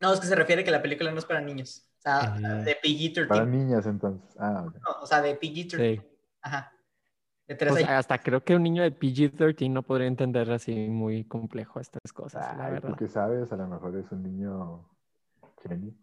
[0.00, 1.90] No, es que se refiere que la película no es para niños.
[1.98, 2.30] O sea,
[2.64, 3.26] de PG-13.
[3.26, 4.36] Para niñas, entonces.
[4.38, 6.04] Ah, no, o sea, de PG-13.
[6.42, 6.72] Ajá.
[7.48, 10.88] De tres o sea, hasta creo que un niño de PG-13 no podría entender así
[10.88, 12.90] muy complejo estas cosas, la verdad.
[12.90, 14.86] Porque sabes, a lo mejor es un niño
[15.62, 15.94] genio.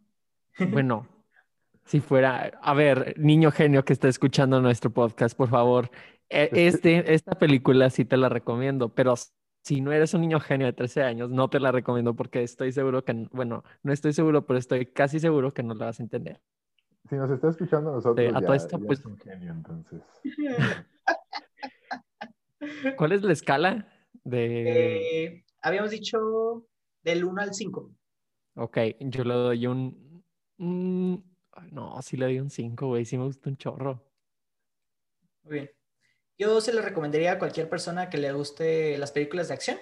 [0.71, 1.07] Bueno,
[1.83, 5.91] Si fuera, a ver, niño genio que está escuchando nuestro podcast, por favor,
[6.29, 9.13] e- este, esta película sí te la recomiendo, pero
[9.63, 12.71] si no eres un niño genio de 13 años, no te la recomiendo porque estoy
[12.71, 16.03] seguro que, bueno, no estoy seguro, pero estoy casi seguro que no la vas a
[16.03, 16.41] entender.
[17.07, 19.51] Si nos está escuchando a nosotros, a ya, todo esto, ya pues- es un genio,
[19.51, 20.01] entonces.
[22.97, 23.87] ¿Cuál es la escala
[24.23, 25.23] de...?
[25.23, 26.67] Eh, habíamos dicho
[27.01, 27.91] del 1 al 5.
[28.55, 30.23] Ok, yo le doy un...
[30.57, 34.03] No, sí le doy un 5, güey, sí me gusta un chorro.
[35.43, 35.71] Muy bien.
[36.37, 39.77] Yo se le recomendaría a cualquier persona que le guste las películas de acción.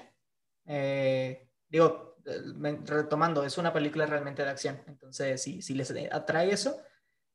[0.66, 4.82] Eh, digo, eh, retomando, es una película realmente de acción.
[4.88, 6.78] Entonces, si, si les atrae eso,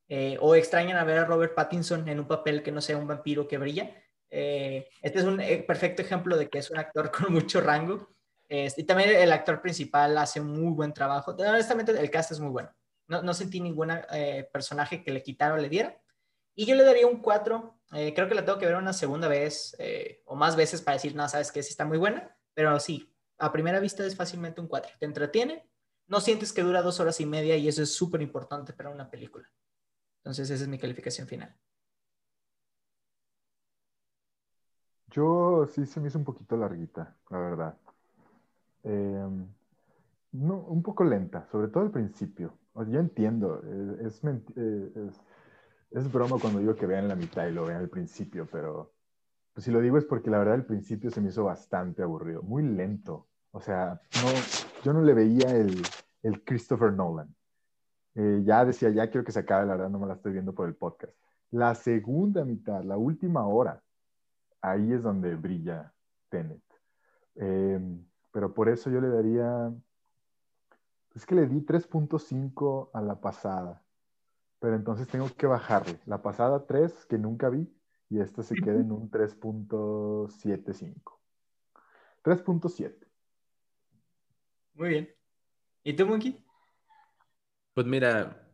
[0.07, 3.07] eh, o extrañan a ver a Robert Pattinson en un papel que no sea un
[3.07, 3.93] vampiro que brilla,
[4.29, 8.09] eh, este es un eh, perfecto ejemplo de que es un actor con mucho rango.
[8.47, 11.31] Este, y también el actor principal hace un muy buen trabajo.
[11.31, 12.71] Honestamente, el cast es muy bueno.
[13.07, 13.91] No, no sentí ningún
[14.51, 15.99] personaje que le quitara o le diera.
[16.59, 17.79] Y yo le daría un 4.
[17.93, 20.95] Eh, creo que la tengo que ver una segunda vez eh, o más veces para
[20.95, 22.35] decir, no, sabes que sí está muy buena.
[22.53, 24.91] Pero sí, a primera vista es fácilmente un 4.
[24.99, 25.69] Te entretiene,
[26.07, 29.09] no sientes que dura dos horas y media y eso es súper importante para una
[29.09, 29.49] película.
[30.17, 31.55] Entonces, esa es mi calificación final.
[35.11, 37.77] Yo sí se me hizo un poquito larguita, la verdad.
[38.83, 39.27] Eh,
[40.31, 42.53] no, un poco lenta, sobre todo al principio.
[42.73, 45.21] O yo entiendo, eh, es, eh, es,
[45.91, 48.93] es broma cuando digo que vean la mitad y lo vean al principio, pero
[49.53, 52.41] pues, si lo digo es porque la verdad al principio se me hizo bastante aburrido,
[52.43, 53.27] muy lento.
[53.51, 54.29] O sea, no,
[54.83, 55.81] yo no le veía el,
[56.23, 57.35] el Christopher Nolan.
[58.15, 60.53] Eh, ya decía, ya quiero que se acabe, la verdad no me la estoy viendo
[60.53, 61.13] por el podcast.
[61.51, 63.81] La segunda mitad, la última hora,
[64.61, 65.93] ahí es donde brilla
[66.29, 66.61] Tenet.
[67.35, 67.79] Eh,
[68.31, 69.73] pero por eso yo le daría,
[71.15, 73.83] es que le di 3.5 a la pasada,
[74.59, 75.99] pero entonces tengo que bajarle.
[76.05, 77.73] La pasada 3, que nunca vi,
[78.09, 81.19] y esta se queda en un 3.75.
[82.23, 83.07] 3.7.
[84.73, 85.09] Muy bien.
[85.83, 86.45] ¿Y tú, Monkey?
[87.73, 88.48] Pues mira,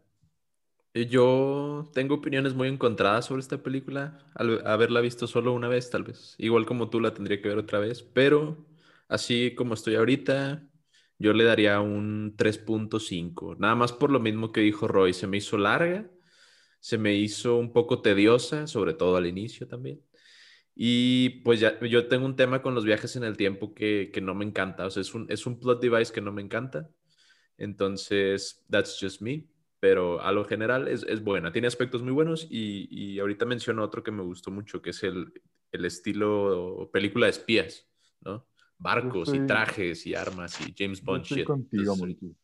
[1.09, 6.03] yo tengo opiniones muy encontradas sobre esta película, al haberla visto solo una vez tal
[6.03, 6.35] vez.
[6.37, 8.65] Igual como tú la tendría que ver otra vez, pero
[9.09, 10.69] así como estoy ahorita,
[11.19, 13.55] yo le daría un 3.5.
[13.59, 16.09] Nada más por lo mismo que dijo Roy, se me hizo larga,
[16.79, 20.01] se me hizo un poco tediosa, sobre todo al inicio también.
[20.75, 24.21] Y pues ya, yo tengo un tema con los viajes en el tiempo que, que
[24.21, 26.89] no me encanta, o sea, es un, es un plot device que no me encanta.
[27.57, 29.47] Entonces, that's just me.
[29.85, 31.51] Pero a lo general es, es buena.
[31.51, 35.03] Tiene aspectos muy buenos y, y ahorita menciono otro que me gustó mucho, que es
[35.03, 35.31] el,
[35.71, 37.87] el estilo película de espías,
[38.21, 38.47] ¿no?
[38.79, 41.45] Barcos y trajes y armas y James Yo Bond estoy shit.
[41.45, 42.35] contigo, Entonces.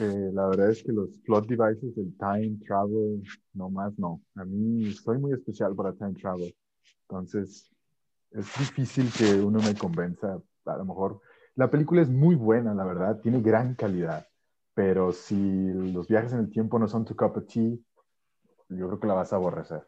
[0.00, 3.22] Eh, la verdad es que los plot devices del time travel,
[3.52, 4.20] no más no.
[4.34, 6.52] A mí soy muy especial para time travel.
[7.02, 7.70] Entonces,
[8.32, 10.42] es difícil que uno me convenza.
[10.64, 11.20] A lo mejor
[11.54, 14.26] la película es muy buena, la verdad, tiene gran calidad.
[14.74, 17.76] Pero si los viajes en el tiempo no son tu cup of tea,
[18.68, 19.86] yo creo que la vas a aborrecer.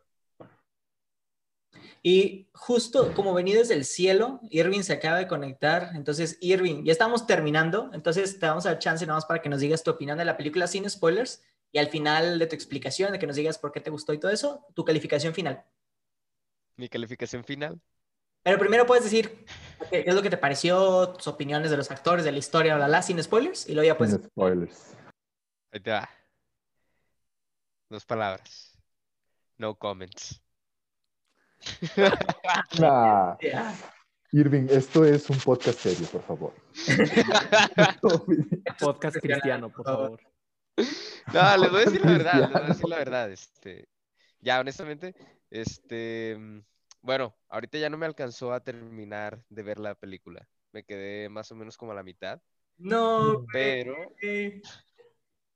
[2.02, 5.90] Y justo como vení desde el cielo, Irving se acaba de conectar.
[5.94, 7.90] Entonces, Irving, ya estamos terminando.
[7.92, 10.24] Entonces, te vamos a dar chance nada más para que nos digas tu opinión de
[10.24, 11.44] la película sin spoilers.
[11.70, 14.18] Y al final de tu explicación, de que nos digas por qué te gustó y
[14.18, 15.64] todo eso, tu calificación final.
[16.76, 17.80] Mi calificación final.
[18.42, 19.44] Pero primero puedes decir
[19.90, 22.86] qué es lo que te pareció, tus opiniones de los actores, de la historia, bla,
[22.86, 23.68] bla, sin spoilers.
[23.68, 24.30] Y luego ya Sin pues.
[24.30, 24.96] spoilers.
[25.72, 26.08] Ahí te va.
[27.88, 28.78] Dos palabras.
[29.58, 30.40] No comments.
[32.80, 33.36] Nah.
[34.32, 36.54] Irving, esto es un podcast serio, por favor.
[38.80, 40.20] Podcast cristiano, por favor.
[41.32, 43.30] No, les voy a decir la verdad, les voy a decir la verdad.
[43.30, 43.88] Este,
[44.40, 45.14] ya, honestamente,
[45.50, 46.64] este,
[47.02, 50.48] bueno, ahorita ya no me alcanzó a terminar de ver la película.
[50.72, 52.40] Me quedé más o menos como a la mitad,
[52.78, 54.62] No, pero güey.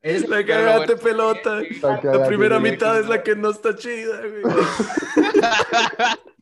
[0.03, 1.63] Eres- La cagaste, bueno- pelota.
[2.03, 4.43] La primera mitad es la que no está chida, güey.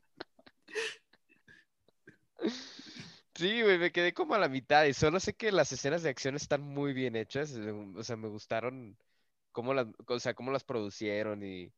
[3.35, 6.11] Sí, güey, me quedé como a la mitad y solo sé que las escenas de
[6.11, 7.53] acción están muy bien hechas,
[7.97, 8.97] o sea, me gustaron
[9.51, 11.73] cómo las, o sea, cómo las producieron y,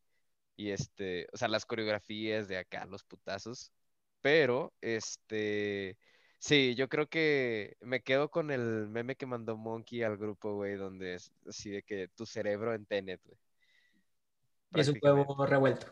[0.57, 3.71] y este, o sea, las coreografías de acá, los putazos,
[4.21, 5.97] pero, este,
[6.39, 10.75] sí, yo creo que me quedo con el meme que mandó Monkey al grupo, güey,
[10.75, 13.37] donde es así de que tu cerebro en Tenet, güey.
[14.73, 15.87] Es un huevo revuelto.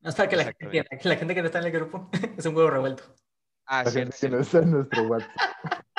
[0.00, 1.72] No es para que la gente entienda, que la gente que no está en el
[1.72, 3.02] grupo es un huevo revuelto.
[3.66, 5.30] Ah, La cierto, gente que no está en nuestro WhatsApp.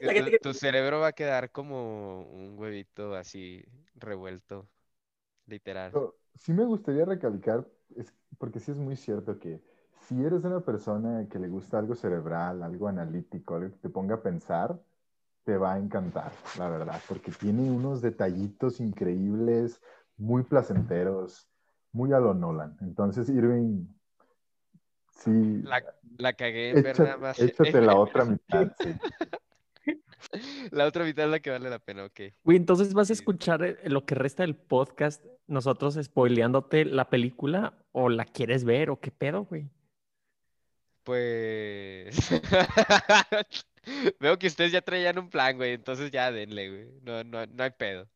[0.00, 4.68] Tu, gente que- tu cerebro va a quedar como un huevito así revuelto
[5.46, 5.92] literal.
[6.38, 7.66] Sí me gustaría recalcar,
[7.96, 9.60] es- porque sí es muy cierto que
[10.06, 14.16] si eres una persona que le gusta algo cerebral, algo analítico, algo que te ponga
[14.16, 14.80] a pensar,
[15.44, 19.80] te va a encantar, la verdad, porque tiene unos detallitos increíbles,
[20.16, 21.48] muy placenteros,
[21.92, 22.76] muy a lo Nolan.
[22.80, 23.86] Entonces, Irving,
[25.10, 25.82] sí, La,
[26.18, 27.38] la cagué en ver echa- nada más.
[27.38, 28.72] échate la otra mitad.
[28.82, 28.94] sí.
[30.72, 32.20] La otra mitad es la que vale la pena, ok.
[32.44, 37.74] Güey, entonces vas a escuchar eh, lo que resta del podcast, nosotros spoileándote la película
[37.92, 39.68] o la quieres ver o qué pedo, güey.
[41.04, 42.14] Pues.
[44.20, 45.72] Veo que ustedes ya traían un plan, güey.
[45.72, 47.00] Entonces ya denle, güey.
[47.02, 48.08] No, no, no hay pedo.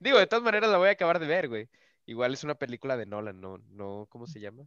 [0.00, 1.68] Digo, de todas maneras la voy a acabar de ver, güey.
[2.06, 4.66] Igual es una película de Nolan, no, no, ¿cómo se llama?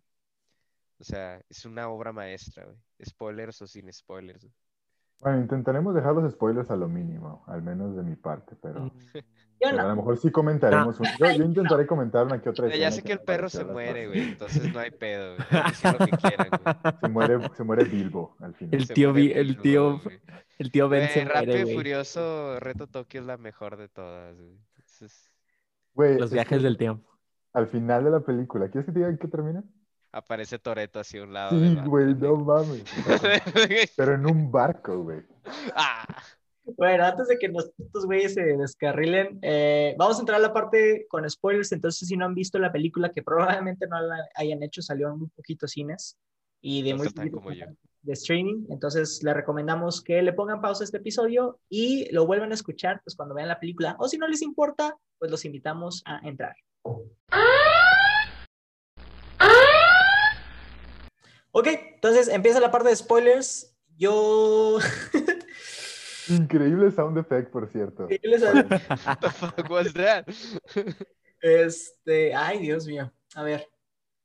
[0.99, 2.77] O sea, es una obra maestra, güey.
[3.03, 4.43] Spoilers o sin spoilers.
[4.43, 4.53] güey.
[5.23, 8.57] Bueno, intentaremos dejar los spoilers a lo mínimo, al menos de mi parte, Mm.
[8.61, 9.21] pero, Yo
[9.59, 9.87] pero a no.
[9.89, 10.99] lo mejor sí comentaremos.
[10.99, 11.43] un- Yo, yo
[11.77, 14.19] intentaré comentar una que otra Ya, ya sé que el perro se muere, güey.
[14.29, 15.47] Entonces no hay pedo, güey.
[15.99, 16.93] Lo que quieran, güey.
[16.99, 18.73] Se muere, se muere Bilbo al final.
[18.81, 20.19] El tío Vi- el Bilbo, tío- güey.
[20.59, 21.73] El tío Ben se Rápido y.
[21.73, 24.57] Furioso, Reto Tokio es la mejor de todas, güey.
[24.77, 25.29] Entonces,
[25.95, 27.07] Güey, Los es viajes que del tiempo.
[27.53, 29.63] Al final de la película, ¿quieres que te diga en qué termina?
[30.13, 31.59] Aparece Toreto así a un lado.
[31.59, 32.83] Sí, güey, no mames.
[33.97, 35.21] Pero en un barco, güey.
[35.75, 36.05] Ah,
[36.77, 41.05] Bueno, antes de que estos güeyes se descarrilen, eh, vamos a entrar a la parte
[41.09, 41.73] con spoilers.
[41.73, 45.19] Entonces, si no han visto la película, que probablemente no la hayan hecho, salió en
[45.19, 46.17] muy poquitos cines
[46.61, 47.65] y de No muy están poquitos como yo.
[48.03, 48.65] de streaming.
[48.69, 53.01] Entonces, les recomendamos que le pongan pausa a este episodio y lo vuelvan a escuchar
[53.03, 53.97] pues, cuando vean la película.
[53.99, 56.55] O si no les importa, pues los invitamos a entrar.
[61.55, 63.75] Ok, entonces empieza la parte de spoilers.
[63.95, 64.79] Yo.
[66.29, 68.07] Increíble sound effect, por cierto.
[68.09, 70.25] yo les- what the fuck was that?
[71.41, 73.13] Este, ay, Dios mío.
[73.35, 73.69] A ver,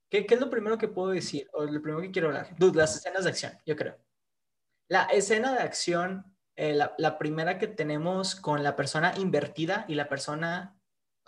[0.09, 1.49] ¿qué, qué es lo primero que puedo decir?
[1.53, 2.55] O lo primero que quiero hablar.
[2.57, 3.99] Dude, las escenas de acción, yo creo.
[4.89, 9.97] La escena de acción, eh, la, la primera que tenemos con la persona invertida y
[9.97, 10.78] la persona,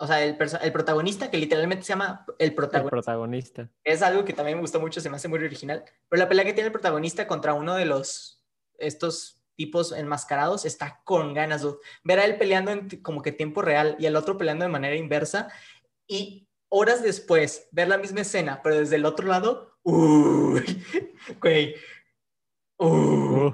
[0.01, 2.89] o sea, el, el protagonista, que literalmente se llama el El protagonista.
[2.89, 3.69] protagonista.
[3.83, 5.85] Es algo que también me gustó mucho, se me hace muy original.
[6.09, 8.43] Pero la pelea que tiene el protagonista contra uno de los,
[8.79, 11.77] estos tipos enmascarados, está con ganas, dude.
[12.03, 14.95] Ver a él peleando en como que tiempo real y el otro peleando de manera
[14.95, 15.49] inversa.
[16.07, 20.63] Y horas después, ver la misma escena, pero desde el otro lado, uy,
[21.39, 21.75] güey.
[22.79, 23.51] Uh,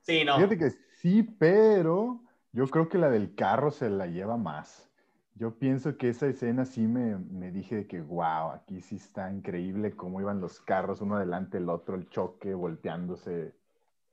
[0.00, 0.34] sí, no.
[0.34, 4.90] Fíjate que sí, pero yo creo que la del carro se la lleva más.
[5.36, 9.32] Yo pienso que esa escena sí me, me dije de que, wow, aquí sí está
[9.32, 13.52] increíble cómo iban los carros uno adelante del otro, el choque, volteándose.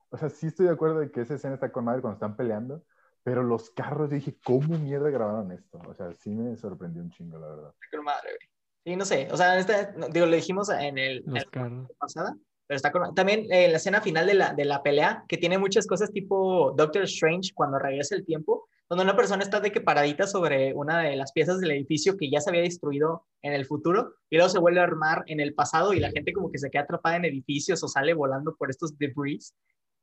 [0.09, 2.35] O sea, sí estoy de acuerdo de que esa escena está con madre cuando están
[2.35, 2.83] peleando,
[3.23, 5.79] pero los carros, yo dije, ¿cómo mierda grabaron esto?
[5.87, 7.73] O sea, sí me sorprendió un chingo, la verdad.
[7.91, 8.49] Con madre, güey.
[8.83, 9.27] Sí, no sé.
[9.31, 11.87] O sea, esta- no, digo, lo dijimos en el, en los el carros.
[11.99, 13.13] pasada, pero está con...
[13.13, 16.71] También eh, la escena final de la, de la pelea, que tiene muchas cosas tipo
[16.75, 20.99] Doctor Strange cuando regresa el tiempo, donde una persona está de que paradita sobre una
[20.99, 24.49] de las piezas del edificio que ya se había destruido en el futuro, y luego
[24.49, 27.15] se vuelve a armar en el pasado y la gente como que se queda atrapada
[27.15, 29.55] en edificios o sale volando por estos debris.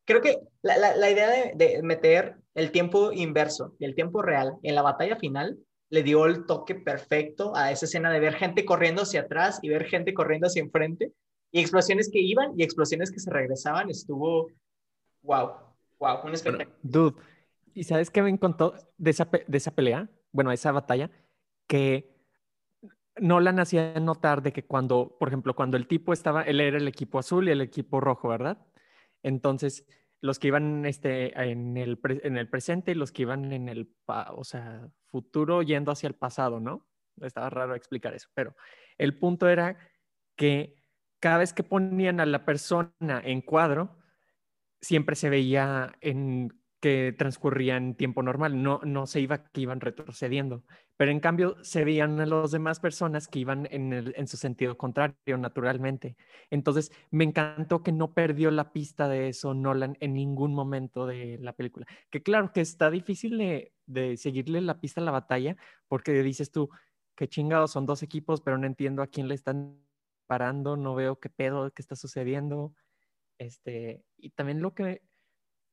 [0.07, 4.23] Creo que la, la, la idea de, de meter el tiempo inverso y el tiempo
[4.23, 5.59] real en la batalla final
[5.91, 9.69] le dio el toque perfecto a esa escena de ver gente corriendo hacia atrás y
[9.69, 11.13] ver gente corriendo hacia enfrente
[11.53, 13.91] y explosiones que iban y explosiones que se regresaban.
[13.91, 14.49] Estuvo
[15.21, 15.51] wow,
[15.99, 16.75] wow, un espectáculo.
[16.83, 17.17] Dude,
[17.79, 20.11] ¿y sabes qué me encontró de esa, de esa pelea?
[20.33, 21.11] Bueno, esa batalla,
[21.69, 22.13] que
[23.17, 26.89] Nolan hacía notar de que cuando, por ejemplo, cuando el tipo estaba, él era el
[26.89, 28.59] equipo azul y el equipo rojo, ¿verdad?
[29.23, 29.87] Entonces,
[30.21, 33.95] los que iban este, en, el en el presente y los que iban en el,
[34.07, 36.89] o sea, futuro yendo hacia el pasado, ¿no?
[37.21, 38.57] Estaba raro explicar eso, pero
[38.97, 39.79] el punto era
[40.37, 40.83] que
[41.21, 43.97] cada vez que ponían a la persona en cuadro,
[44.81, 49.81] siempre se veía en que transcurría en tiempo normal, no, no se iba que iban
[49.81, 50.65] retrocediendo,
[50.97, 54.37] pero en cambio se veían a las demás personas que iban en, el- en su
[54.37, 56.17] sentido contrario, naturalmente.
[56.51, 61.39] Entonces, me encantó que no perdió la pista de eso Nolan en ningún momento de
[61.41, 61.87] la película.
[62.11, 65.57] Que claro que está difícil de, de seguirle la pista a la batalla,
[65.89, 66.71] porque dices tú,
[67.17, 69.81] qué chingados, son dos equipos, pero no entiendo a quién le están
[70.27, 72.75] parando, no veo qué pedo, qué está sucediendo.
[73.39, 75.03] Este, y también lo que,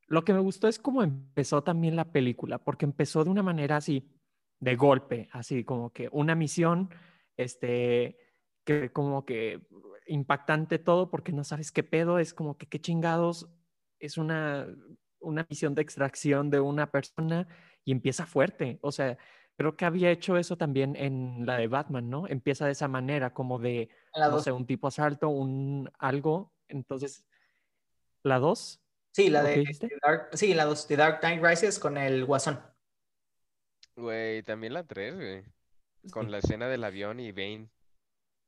[0.07, 3.77] lo que me gustó es cómo empezó también la película, porque empezó de una manera
[3.77, 4.11] así,
[4.59, 6.89] de golpe, así como que una misión,
[7.37, 8.17] este,
[8.63, 9.67] que como que
[10.07, 13.49] impactante todo, porque no sabes qué pedo, es como que qué chingados,
[13.99, 14.67] es una,
[15.19, 17.47] una misión de extracción de una persona
[17.83, 19.17] y empieza fuerte, o sea,
[19.57, 22.27] creo que había hecho eso también en la de Batman, ¿no?
[22.27, 24.43] Empieza de esa manera, como de, no dos.
[24.43, 26.53] sé, un tipo asalto, un algo.
[26.67, 27.25] Entonces,
[28.23, 28.81] ¿la 2?
[29.15, 29.63] Sí, la ¿o de
[30.01, 32.59] Dark, sí, la dos, The Dark Knight Rises con el Guasón.
[33.95, 35.43] Güey, también la 3, güey.
[36.11, 36.31] Con Sí.
[36.31, 37.69] la escena del avión y Bane,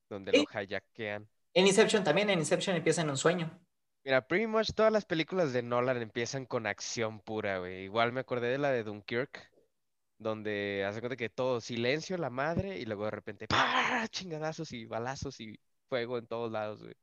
[0.09, 0.38] donde Sí.
[0.39, 1.30] lo hijackean.
[1.53, 3.57] En Inception también, en Inception empieza en un sueño.
[4.03, 7.86] Mira, pretty much todas las películas de Nolan empiezan con acción pura, güey.
[7.86, 9.49] Igual me acordé de la de Dunkirk,
[10.18, 14.05] donde hace cuenta que todo silencio, la madre, y luego de repente ¡pah!
[14.09, 15.57] chingadazos y balazos y
[15.88, 16.95] fuego en todos lados, güey.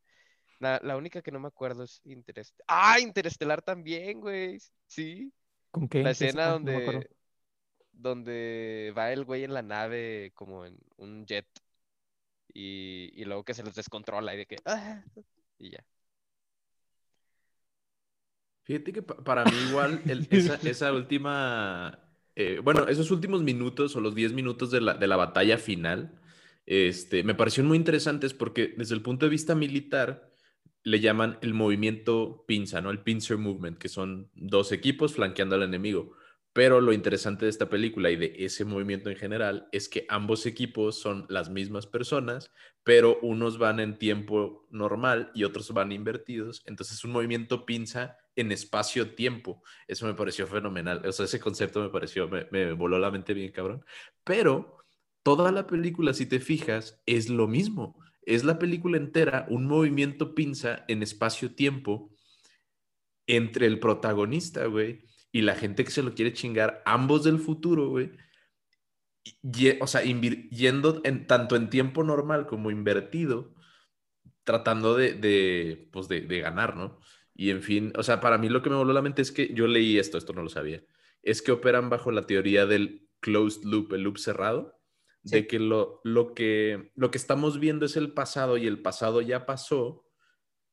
[0.61, 2.65] La, la única que no me acuerdo es Interestelar.
[2.69, 3.01] ¡Ah!
[3.01, 4.59] Interestelar también, güey.
[4.87, 5.33] Sí.
[5.71, 6.03] ¿Con qué?
[6.03, 7.11] La escena Ah, no donde,
[7.93, 11.47] donde va el güey en la nave como en un jet
[12.53, 15.03] y, y luego que se los descontrola y de que "Ah",
[15.59, 15.85] y ya.
[18.65, 21.99] Fíjate que pa- para mí igual el- esa, esa última,
[22.35, 26.19] eh, bueno, esos últimos minutos o los 10 minutos de la, de la batalla final,
[26.67, 30.34] este, me parecieron muy interesantes porque desde el punto de vista militar
[30.85, 32.91] le llaman el movimiento pinza, ¿no?
[32.91, 36.12] El pincer movement, que son dos equipos flanqueando al enemigo.
[36.53, 40.47] Pero lo interesante de esta película y de ese movimiento en general es que ambos
[40.47, 42.53] equipos son las mismas personas,
[42.85, 46.62] pero unos van en tiempo normal y otros van invertidos.
[46.66, 49.64] Entonces es un movimiento pinza en espacio-tiempo.
[49.89, 51.05] Eso me pareció fenomenal.
[51.05, 53.85] O sea, ese concepto me pareció, me, me voló la mente bien cabrón.
[54.22, 54.78] Pero
[55.24, 57.99] toda la película, si te fijas, es lo mismo.
[58.27, 62.11] Es la película entera un movimiento pinza en espacio-tiempo
[63.27, 67.89] entre el protagonista, güey, y la gente que se lo quiere chingar, ambos del futuro,
[67.89, 68.12] güey.
[69.43, 73.55] Y- o sea, yendo en, tanto en tiempo normal como invertido,
[74.45, 77.01] tratando de, de, pues de ganar, ¿no?
[77.35, 79.55] Y en fin, o sea, para mí lo que me voló la mente es que
[79.55, 80.83] yo leí esto, esto no lo sabía,
[81.22, 84.81] es que operan bajo la teoría del closed loop, el loop cerrado,
[85.25, 89.20] De que lo, lo que lo que estamos viendo es el pasado y el pasado
[89.22, 90.07] ya pasó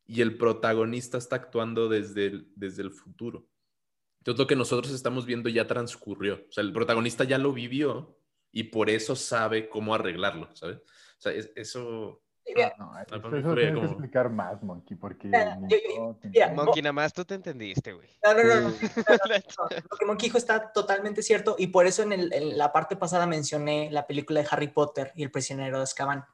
[0.06, 3.47] y el protagonista está actuando desde el, desde el futuro.
[4.20, 8.20] Entonces lo que nosotros estamos viendo ya transcurrió, o sea, el protagonista ya lo vivió
[8.52, 10.78] y por eso sabe cómo arreglarlo, ¿sabes?
[10.80, 12.22] O sea, es- eso...
[12.56, 16.54] Mira, No, para eso, tienes como- que explicar más, Monkey, porque Mira, yo- yo mira.
[16.54, 18.10] Monkey, nada más tú te entendiste, güey.
[18.24, 18.70] No, no, no, no.
[19.91, 22.95] Lo que Monkey dijo está totalmente cierto y por eso en, el- en la parte
[22.95, 26.26] pasada mencioné la película de Harry Potter y el prisionero de Azkaban.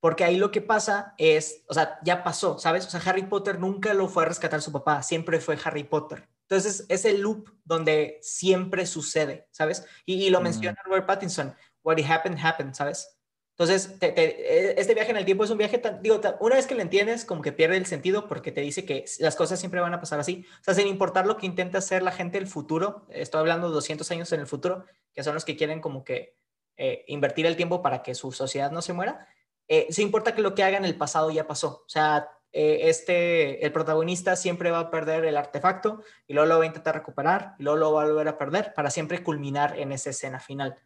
[0.00, 2.86] Porque ahí lo que pasa es, o sea, ya pasó, ¿sabes?
[2.86, 6.28] O sea, Harry Potter nunca lo fue a rescatar su papá, siempre fue Harry Potter.
[6.42, 9.84] Entonces, es el loop donde siempre sucede, ¿sabes?
[10.04, 10.44] Y, y lo Mm.
[10.44, 13.15] menciona Robert Pattinson, what it happened, happened, ¿sabes?
[13.58, 16.36] Entonces, te- te- eh, este viaje en el tiempo es un viaje, tan, digo, tan-
[16.40, 19.34] una vez que lo entiendes, como que pierde el sentido porque te dice que las
[19.34, 20.44] cosas siempre van a pasar así.
[20.60, 23.74] O sea, sin importar lo que intenta hacer la gente del futuro, estoy hablando de
[23.74, 24.84] 200 años en el futuro,
[25.14, 26.36] que son los que quieren como que
[26.76, 29.26] eh, invertir el tiempo para que su sociedad no se muera,
[29.68, 31.82] eh, importa que lo que haga en el pasado ya pasó.
[31.86, 36.58] O sea, eh, este, el protagonista siempre va a perder el artefacto y luego lo
[36.58, 39.78] va a intentar recuperar y luego lo va a volver a perder para siempre culminar
[39.78, 40.76] en esa escena final.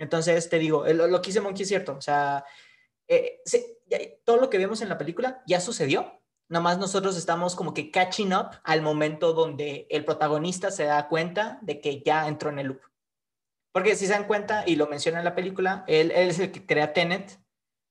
[0.00, 1.94] Entonces, te digo, eh, lo, lo que hice Monkey es cierto.
[1.94, 2.42] O sea,
[3.06, 6.22] eh, sí, ya- todo lo que vemos en la película ya sucedió.
[6.48, 11.58] Nomás nosotros estamos como que catching up al momento donde el protagonista se da cuenta
[11.60, 12.80] de que ya entró en el loop.
[13.72, 16.50] Porque si se dan cuenta, y lo menciona en la película, él, él es el
[16.50, 17.38] que crea Tenet.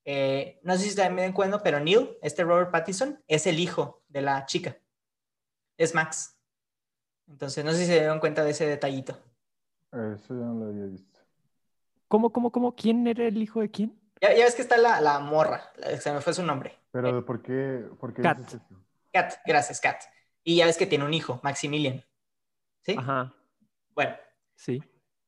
[0.03, 4.03] Eh, no sé si se dan cuenta, pero Neil, este Robert Pattinson, es el hijo
[4.07, 4.77] de la chica.
[5.77, 6.37] Es Max.
[7.27, 9.13] Entonces, no sé si se dieron cuenta de ese detallito.
[9.91, 11.18] Eso ya no lo había visto.
[12.09, 12.75] ¿Cómo, cómo, cómo?
[12.75, 13.97] ¿Quién era el hijo de quién?
[14.21, 16.75] Ya, ya ves que está la, la morra, la- se me fue su nombre.
[16.91, 18.37] Pero ¿por qué, por qué Kat.
[18.39, 18.83] dices eso?
[19.13, 20.01] Kat, gracias, Kat.
[20.43, 22.03] Y ya ves que tiene un hijo, Maximilian.
[22.81, 22.95] ¿Sí?
[22.97, 23.33] Ajá,
[23.93, 24.15] Bueno,
[24.55, 24.81] sí,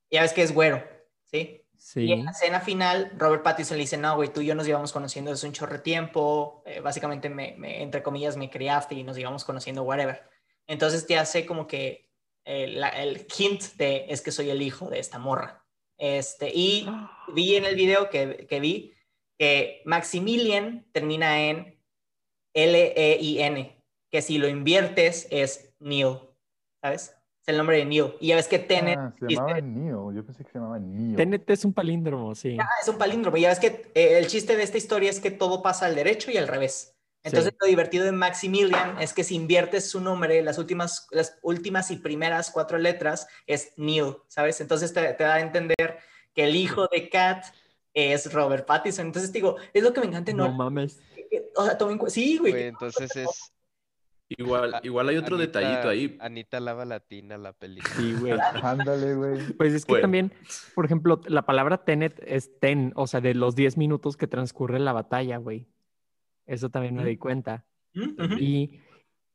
[0.09, 0.84] ya ves que es güero.
[1.23, 1.57] ¿Sí?
[1.95, 2.23] Y en sí.
[2.23, 5.32] la escena final, Robert Pattinson le dice, no, güey, tú y yo nos llevamos conociendo
[5.32, 9.15] desde un chorro de tiempo, eh, básicamente, me, me- entre comillas, me criaste y nos
[9.17, 10.21] llevamos conociendo, whatever.
[10.67, 12.09] Entonces te hace como que
[12.45, 15.61] eh, la- el hint de, es que soy el hijo de esta morra.
[16.01, 16.87] Este, y
[17.33, 18.93] vi en el video que, que vi
[19.37, 21.79] que Maximilian termina en
[22.53, 26.17] L-E-I-N, que si lo inviertes es Neil,
[26.81, 27.15] ¿sabes?
[27.41, 28.13] Es el nombre de Neil.
[28.19, 30.11] Y ya ves que Tenet Ah, se llamaba Neo.
[30.11, 31.15] Yo pensé que se llamaba Neo.
[31.15, 32.57] Tenet es un palíndromo, sí.
[32.59, 33.37] Ah, es un palíndromo.
[33.37, 36.29] Ya ves que eh, el chiste de esta historia es que todo pasa al derecho
[36.29, 36.95] y al revés.
[37.24, 37.57] Entonces, Sí.
[37.61, 41.97] lo divertido de Maximilian es que si inviertes su nombre, las últimas, las últimas y
[41.97, 44.59] primeras cuatro letras es Neil, ¿sabes?
[44.61, 45.99] Entonces te, te da a entender
[46.34, 47.43] que el hijo de Kat
[47.93, 49.05] es Robert Pattinson.
[49.07, 50.34] Entonces, digo, es lo que me encanta.
[50.34, 50.99] No No, mames.
[51.55, 52.51] o sea, tomen sí, güey.
[52.53, 53.53] Güey, entonces es
[54.38, 56.17] Igual, igual hay otro Anita- detallito ahí.
[56.22, 57.93] Anita lava latina la película.
[57.97, 58.32] Sí, güey.
[58.63, 59.53] Ándale, güey.
[59.57, 60.03] Pues es que Bueno.
[60.03, 60.34] también,
[60.74, 64.80] por ejemplo, la palabra tenet es ten, o sea, de los 10 minutos que transcurre
[64.80, 65.67] la batalla, güey.
[66.51, 67.65] Eso también me di cuenta.
[67.93, 68.37] ¿Mm?
[68.39, 68.79] Y,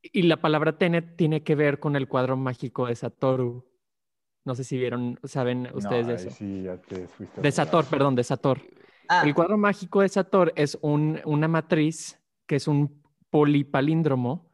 [0.02, 3.64] y la palabra tenet tiene que ver con el cuadro mágico de Satoru.
[4.44, 6.30] No sé si vieron, saben ustedes no, de eso.
[6.30, 8.60] Sí, ya te fuiste De Sator, perdón, de Sator.
[9.08, 14.50] Ah, El cuadro mágico de Sator es un- una matriz que es un polipalíndromo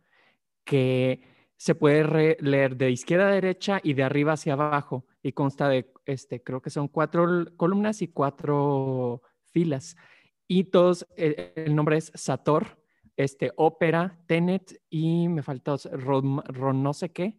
[0.64, 1.22] que
[1.56, 5.68] se puede re- leer de izquierda a derecha y de arriba hacia abajo y consta
[5.68, 9.96] de, este, creo que son cuatro columnas y cuatro filas.
[10.54, 12.78] Y todos, eh, el nombre es Sator,
[13.16, 17.38] este, ópera, Tenet y me falta os- Ron, Ron no sé qué.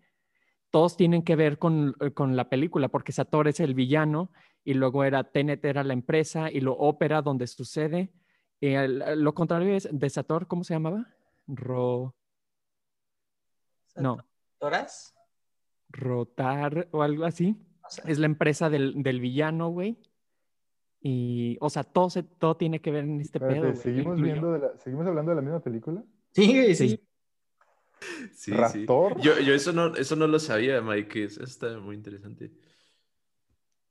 [0.71, 4.31] Todos tienen que ver con, eh, con la película porque Sator es el villano
[4.63, 8.11] y luego era Tenet era la empresa y lo ópera donde sucede.
[8.59, 11.05] Y el- lo contrario es de Sator, ¿cómo se llamaba?
[11.45, 12.15] Ro,
[13.95, 14.17] no,
[14.57, 15.13] ¿Toras?
[15.89, 17.55] Rotar o algo así.
[18.07, 19.99] Es la empresa del, del villano, güey.
[21.05, 23.75] Y, o sea, todo, se- todo tiene que ver en este Espérate, pedo.
[23.75, 26.01] ¿seguimos, viendo de la- ¿Seguimos hablando de la misma película?
[26.31, 26.89] Sí, Sí.
[26.89, 27.07] sí.
[28.33, 28.85] Sí, sí.
[28.85, 29.21] ¿Raptor?
[29.21, 31.25] Yo, yo eso no, eso no lo sabía, Mike.
[31.25, 32.51] Eso está muy interesante.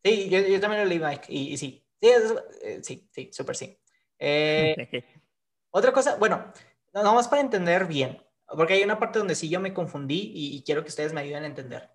[0.03, 1.87] Sí, yo, yo también lo leí, Mike, y, y sí.
[2.01, 3.79] Sí, es- eh, sí, sí, súper sí.
[4.19, 4.75] Eh,
[5.71, 6.51] otra cosa, bueno,
[6.95, 10.33] no, nada más para entender bien, porque hay una parte donde sí yo me confundí
[10.35, 11.91] y, y quiero que ustedes me ayuden a entender.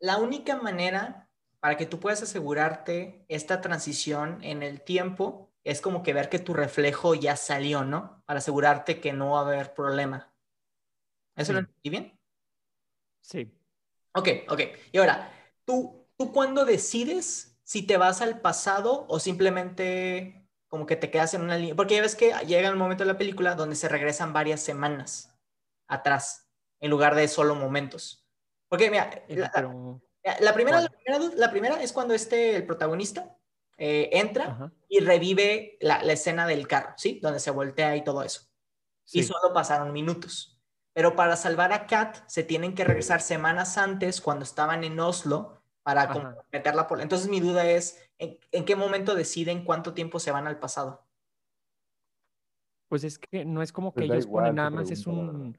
[0.00, 1.30] La única manera
[1.62, 6.40] para que tú puedas asegurarte esta transición en el tiempo es como que ver que
[6.40, 8.20] tu reflejo ya salió, ¿no?
[8.26, 10.34] Para asegurarte que no va a haber problema.
[11.36, 11.66] ¿Eso lo Sí.
[11.66, 12.20] entendí bien?
[13.20, 13.56] Sí.
[14.14, 14.60] Ok, ok.
[14.90, 15.32] Y ahora,
[15.64, 21.32] ¿tú, ¿tú cuándo decides si te vas al pasado o simplemente como que te quedas
[21.34, 21.76] en una línea?
[21.76, 25.32] Porque ya ves que llega el momento de la película donde se regresan varias semanas
[25.86, 26.50] atrás,
[26.80, 28.26] en lugar de solo momentos.
[28.68, 30.02] Porque mira, la, pero-
[30.40, 33.36] la primera, la, primera, la primera es cuando este, el protagonista,
[33.78, 34.72] eh, entra Ajá.
[34.88, 37.18] y revive la, la escena del carro, ¿sí?
[37.22, 38.52] Donde se voltea y todo eso
[39.10, 40.60] y solo pasaron minutos.
[40.94, 45.62] Pero para salvar a Kat se tienen que regresar semanas antes cuando estaban en Oslo
[45.82, 47.00] para meterla por...
[47.00, 51.06] Entonces mi duda es, ¿en, en qué momento deciden cuánto tiempo se van al pasado?
[52.88, 55.56] Pues es que no es como que Pues ellos igual ponen, nada más es un...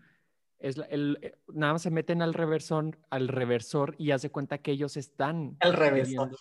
[0.64, 4.72] Es el, eh, nada más se meten al reversor, al reversor y hace cuenta que
[4.72, 6.32] ellos están Al reversor.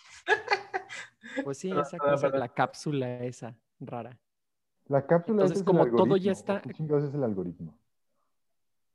[1.43, 4.17] Pues sí, esa cosa, la cápsula esa rara.
[4.87, 7.77] La cápsula Entonces, es como el todo ya está- ¿Qué es el algoritmo?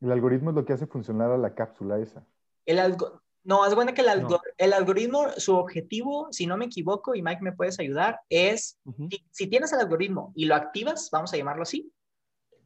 [0.00, 2.26] El algoritmo es lo que hace funcionar a la cápsula esa.
[2.64, 3.20] El algo...
[3.44, 4.40] No, es bueno que el, algo- No.
[4.56, 9.08] el algoritmo, su objetivo, si no me equivoco, y Mike me puedes ayudar, es Ujú.
[9.10, 11.92] si, si tienes el algoritmo y lo activas, vamos a llamarlo así,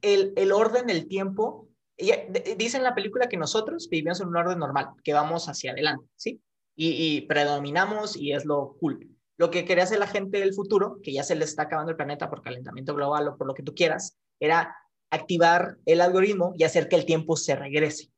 [0.01, 4.29] el, el orden del tiempo, ya- de- dice en la película que nosotros vivimos en
[4.29, 6.41] un orden normal, que vamos hacia adelante, ¿sí?
[6.75, 9.09] Y, y predominamos y es lo cool.
[9.37, 11.97] Lo que quería hacer la gente del futuro, que ya se les está acabando el
[11.97, 14.77] planeta por calentamiento global o por lo que tú quieras, era
[15.11, 18.11] activar el algoritmo y hacer que el tiempo se regrese.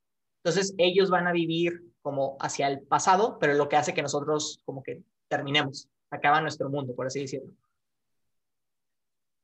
[0.44, 4.60] Entonces ellos van a vivir como hacia el pasado, pero lo que hace que nosotros
[4.64, 7.50] como que terminemos, acaba nuestro mundo, por así decirlo.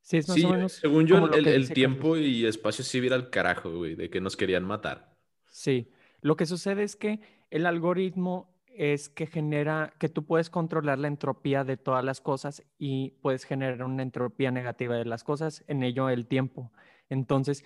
[0.01, 0.81] Sí, es más Sí, o menos.
[0.81, 2.19] según yo, el, tiempo Carlos.
[2.19, 5.17] y espacio sí viera al carajo, güey, de que nos querían matar.
[5.47, 5.91] Sí,
[6.21, 11.07] lo que sucede es que el algoritmo es que genera, que tú puedes controlar la
[11.09, 15.83] entropía de todas las cosas y puedes generar una entropía negativa de las cosas, en
[15.83, 16.71] ello el tiempo.
[17.09, 17.65] Entonces,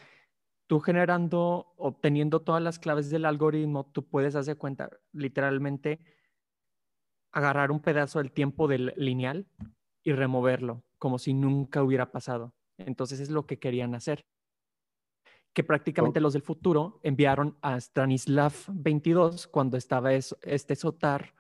[0.68, 6.02] tú generando, obteniendo todas las claves del algoritmo, tú puedes hacer cuenta, literalmente,
[7.32, 9.48] agarrar un pedazo del tiempo del lineal
[10.04, 12.54] y removerlo, como si nunca hubiera pasado.
[12.78, 14.26] Entonces, es lo que querían hacer
[15.54, 21.34] que prácticamente los del futuro enviaron a Stanislav 22 cuando estaba es- este Sotar,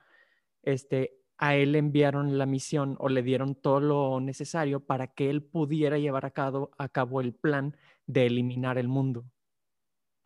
[0.64, 5.44] este, a él enviaron la misión o le dieron todo lo necesario para que él
[5.44, 7.76] pudiera llevar a cabo, a cabo el plan
[8.08, 9.26] de eliminar el mundo.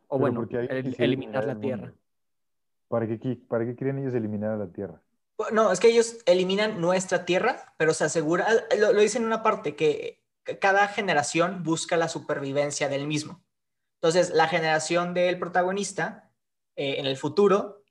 [0.07, 1.93] O Pero bueno, ¿por qué alguien el- quisiera eliminar la el Tierra.
[2.89, 5.01] ¿Para qué, ¿Para qué quieren ellos eliminar a la Tierra?
[5.51, 9.43] No, es que ellos eliminan nuestra tierra, pero se asegura, lo, lo dicen en una
[9.43, 10.21] parte, que
[10.59, 13.43] cada generación busca la supervivencia del mismo.
[14.01, 16.31] Entonces, la generación del protagonista
[16.75, 17.83] eh, en el futuro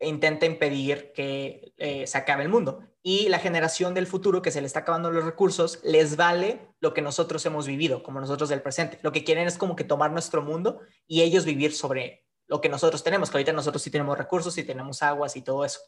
[0.00, 2.82] intenta impedir que eh, se acabe el mundo.
[3.02, 6.94] Y la generación del futuro, que se le está acabando los recursos, les vale lo
[6.94, 8.98] que nosotros hemos vivido, como nosotros del presente.
[9.02, 12.68] Lo que quieren es como que tomar nuestro mundo y ellos vivir sobre lo que
[12.68, 15.80] nosotros tenemos, que ahorita nosotros sí tenemos recursos, sí tenemos aguas y todo eso.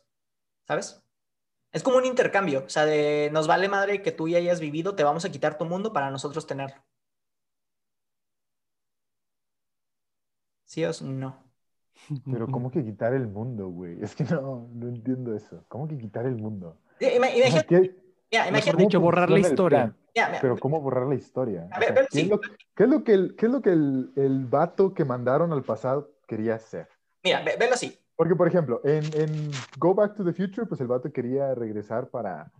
[0.72, 1.04] ¿Sabes?
[1.72, 4.94] Es como un intercambio, o sea, de nos vale madre que tú ya hayas vivido,
[4.96, 6.82] te vamos a quitar tu mundo para nosotros tenerlo.
[10.64, 11.52] ¿Sí o no?
[12.30, 14.02] Pero ¿cómo que quitar el mundo, güey?
[14.02, 15.64] Es que no, no entiendo eso.
[15.68, 16.76] ¿Cómo que quitar el mundo?
[16.98, 19.94] Sea, Imagínate, ¿qué- mira, Mejor imagínate, dicho, borrar la historia.
[20.40, 21.62] Pero ¿cómo borrar la historia?
[21.62, 22.40] Ver, sea, pero ¿qué, es lo,
[22.74, 25.62] qué es lo que, el, qué es lo que el, el vato que mandaron al
[25.64, 26.88] pasado quería hacer?
[27.24, 27.98] mira, ve- velo así.
[28.16, 32.08] Porque, por ejemplo, en, en Go Back to the Future, pues el vato quería regresar
[32.08, 32.52] para,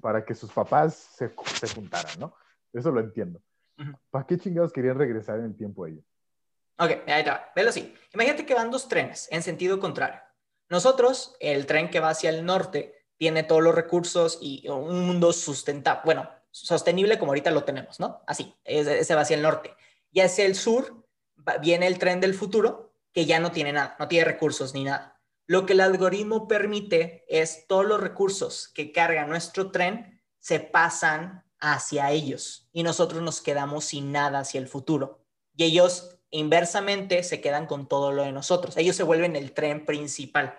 [0.00, 2.34] para que sus papás se, se juntaran, ¿no?
[2.72, 3.40] Eso lo entiendo.
[4.10, 6.04] ¿Para qué chingados querían regresar en el tiempo ellos?
[6.78, 7.50] Ok, ahí va.
[7.56, 7.94] Velo así.
[8.12, 10.20] Imagínate que van dos trenes en sentido contrario.
[10.68, 15.32] Nosotros, el tren que va hacia el norte, tiene todos los recursos y un mundo
[15.32, 18.22] sustentable, bueno, sostenible como ahorita lo tenemos, ¿no?
[18.26, 19.74] Así, ese va hacia el norte.
[20.10, 21.04] Y hacia el sur
[21.60, 25.20] viene el tren del futuro, que ya no tiene nada, no tiene recursos ni nada.
[25.46, 31.44] Lo que el algoritmo permite es todos los recursos que carga nuestro tren se pasan
[31.58, 35.24] hacia ellos y nosotros nos quedamos sin nada hacia el futuro.
[35.56, 38.76] Y ellos inversamente se quedan con todo lo de nosotros.
[38.76, 40.58] Ellos se vuelven el tren principal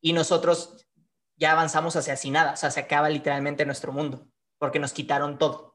[0.00, 0.86] y nosotros
[1.36, 5.38] ya avanzamos hacia sin nada, o sea, se acaba literalmente nuestro mundo porque nos quitaron
[5.38, 5.73] todo.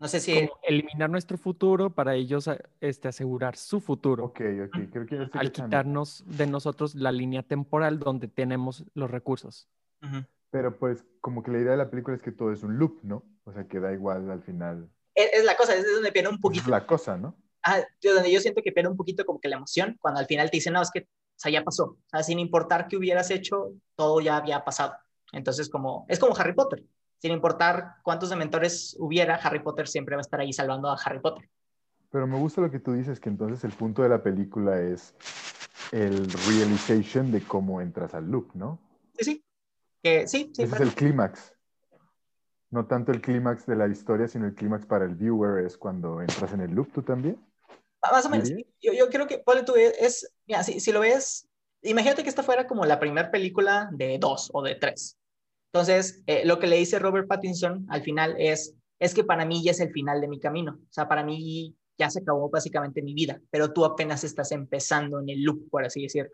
[0.00, 0.34] No sé si...
[0.34, 4.24] Como eliminar nuestro futuro para ellos a- este, asegurar su futuro.
[4.24, 8.84] Ok, ok, creo que ya estoy Al quitarnos de nosotros la línea temporal donde tenemos
[8.94, 9.68] los recursos.
[10.02, 10.24] Ujú.
[10.50, 13.00] Pero pues como que la idea de la película es que todo es un loop,
[13.02, 13.24] ¿no?
[13.44, 14.88] O sea, que da igual al final.
[15.14, 16.64] Es, es la cosa, es donde pierde un poquito.
[16.64, 17.36] Es la cosa, ¿no?
[17.62, 20.50] Ah, donde yo siento que pierde un poquito como que la emoción cuando al final
[20.50, 21.84] te dicen, no, es que, o sea, ya pasó.
[21.84, 24.94] O sea, sin importar qué hubieras hecho, todo ya había pasado.
[25.32, 26.84] Entonces, como, es como Harry Potter.
[27.24, 31.20] Sin importar cuántos dementores hubiera, Harry Potter siempre va a estar ahí salvando a Harry
[31.20, 31.48] Potter.
[32.10, 35.14] Pero me gusta lo que tú dices, que entonces el punto de la película es
[35.90, 38.78] el realization de cómo entras al loop, ¿no?
[39.18, 39.44] Sí, sí.
[40.02, 40.64] Que, sí, sí.
[40.64, 41.54] Ese es el clímax.
[42.68, 46.20] No tanto el clímax de la historia, sino el clímax para el viewer es cuando
[46.20, 47.42] entras en el loop, ¿tú también?
[48.02, 48.50] Más o menos.
[48.82, 51.48] Yo, yo creo que, ponle tú, es, es- mira, si, si lo ves,
[51.80, 55.16] imagínate que esta fuera como la primera película de dos o de tres.
[55.74, 59.64] Entonces, eh, lo que le dice Robert Pattinson al final es, es que para mí
[59.64, 60.78] ya es el final de mi camino.
[60.80, 65.18] O sea, para mí ya se acabó básicamente mi vida, pero tú apenas estás empezando
[65.18, 66.30] en el loop, por así decirlo.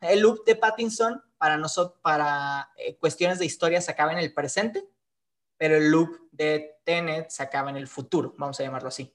[0.00, 4.34] El loop de Pattinson para nosotros, para eh, cuestiones de historia se acaba en el
[4.34, 4.84] presente,
[5.56, 9.14] pero el loop de Tenet se acaba en el futuro, vamos a llamarlo así.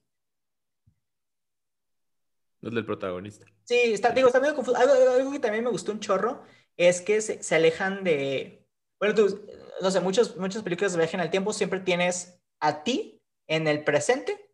[2.61, 3.45] No es del protagonista.
[3.65, 4.77] Sí, está, digo, está medio confuso.
[4.77, 6.43] Algo, algo que también me gustó un chorro
[6.77, 8.60] es que se, se alejan de.
[9.01, 9.41] Bueno, tú,
[9.81, 13.67] no sé, muchos, muchas películas de viaje en el tiempo siempre tienes a ti en
[13.67, 14.53] el presente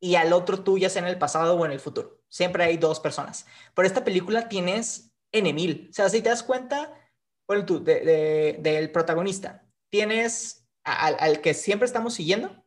[0.00, 2.22] y al otro tú, ya sea en el pasado o en el futuro.
[2.28, 3.46] Siempre hay dos personas.
[3.74, 5.88] Por esta película tienes N mil.
[5.90, 6.94] O sea, si te das cuenta,
[7.48, 12.64] bueno, tú, de- de- del protagonista, tienes al, al que siempre estamos siguiendo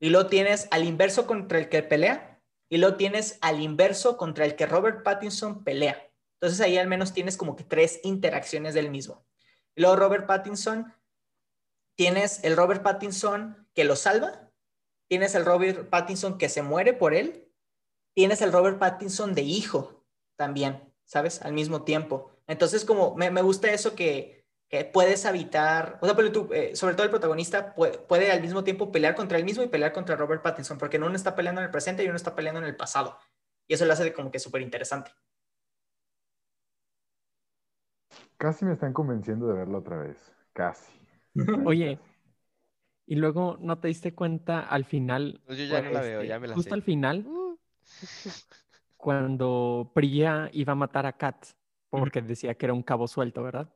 [0.00, 4.44] y luego tienes al inverso contra el que pelea y luego tienes al inverso contra
[4.44, 6.10] el que Robert Pattinson pelea.
[6.40, 9.24] Entonces ahí al menos tienes como que tres interacciones del mismo.
[9.76, 10.92] Y luego Robert Pattinson,
[11.96, 14.50] tienes el Robert Pattinson que lo salva,
[15.08, 17.52] tienes el Robert Pattinson que se muere por él,
[18.14, 20.04] tienes el Robert Pattinson de hijo
[20.36, 21.42] también, ¿sabes?
[21.42, 22.32] Al mismo tiempo.
[22.46, 26.94] Entonces como me, gusta eso que, que puedes habitar, o sea, pero tú, eh, sobre
[26.94, 30.16] todo el protagonista puede, puede al mismo tiempo pelear contra él mismo y pelear contra
[30.16, 32.76] Robert Pattinson, porque uno está peleando en el presente y uno está peleando en el
[32.76, 33.18] pasado.
[33.68, 35.12] Y eso lo hace como que súper interesante.
[38.38, 40.32] Casi me están convenciendo de verlo otra vez.
[40.52, 40.92] Casi.
[41.66, 41.98] Oye,
[43.06, 46.28] y luego no te diste cuenta al final, Pues yo ya no la veo, este,
[46.28, 46.74] ya me la justo sé.
[46.74, 47.56] al final, Uh.
[48.96, 51.46] cuando Priya iba a matar a Kat,
[51.90, 53.72] porque decía que era un cabo suelto, ¿verdad?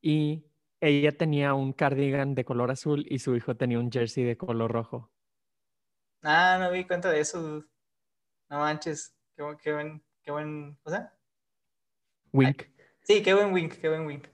[0.00, 0.44] Y
[0.80, 4.70] ella tenía un cardigan de color azul y su hijo tenía un jersey de color
[4.70, 5.10] rojo.
[6.24, 7.40] Ah, no me di cuenta de eso.
[7.40, 7.66] dude.
[8.50, 9.14] No manches.
[9.36, 11.12] Qué buen, qué buen, qué buen, o sea,
[12.32, 12.68] Wink.
[13.04, 14.26] Sí, qué buen wink, qué buen wink.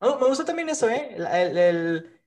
[0.00, 1.10] Me gustó también eso, ¿eh?
[1.16, 2.20] El, el- el-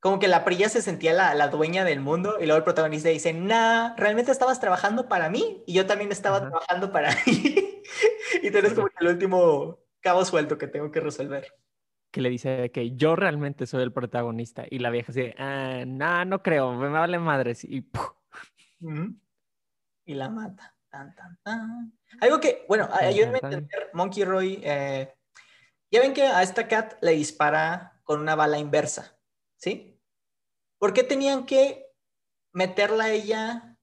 [0.00, 3.08] como que la Priya se sentía la, la dueña del mundo y luego el protagonista
[3.10, 7.82] dice, nah, realmente estabas trabajando para mí y yo también estaba trabajando para mí.
[8.42, 11.46] y tenés como que el último cabo suelto que tengo que resolver.
[12.10, 14.64] que le dice que yo realmente soy el protagonista.
[14.70, 17.64] Y la vieja así, ah, no, no creo, me vale madres.
[17.64, 17.90] Y.
[18.80, 19.14] Ujú.
[20.06, 20.76] Y la mata.
[20.90, 21.92] Tan, tan, tan.
[22.20, 24.60] Algo que, bueno, ayúdenme a entender, Monkey Roy.
[24.62, 25.12] eh,
[25.90, 29.18] ya ven que a esta cat le dispara con una bala inversa,
[29.56, 30.00] ¿sí?
[30.78, 31.86] ¿Por qué tenían que
[32.52, 33.76] meterla a ella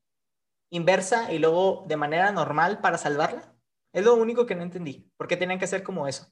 [0.71, 3.55] inversa y luego de manera normal para salvarla?
[3.93, 5.11] Es lo único que no entendí.
[5.17, 6.31] ¿Por qué tenían que hacer como eso?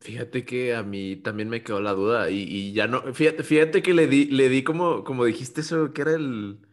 [0.00, 3.82] Fíjate que a mí también me quedó la duda y, y ya no, fíjate, fíjate
[3.82, 6.66] que le di, le di como, como dijiste eso, que era el,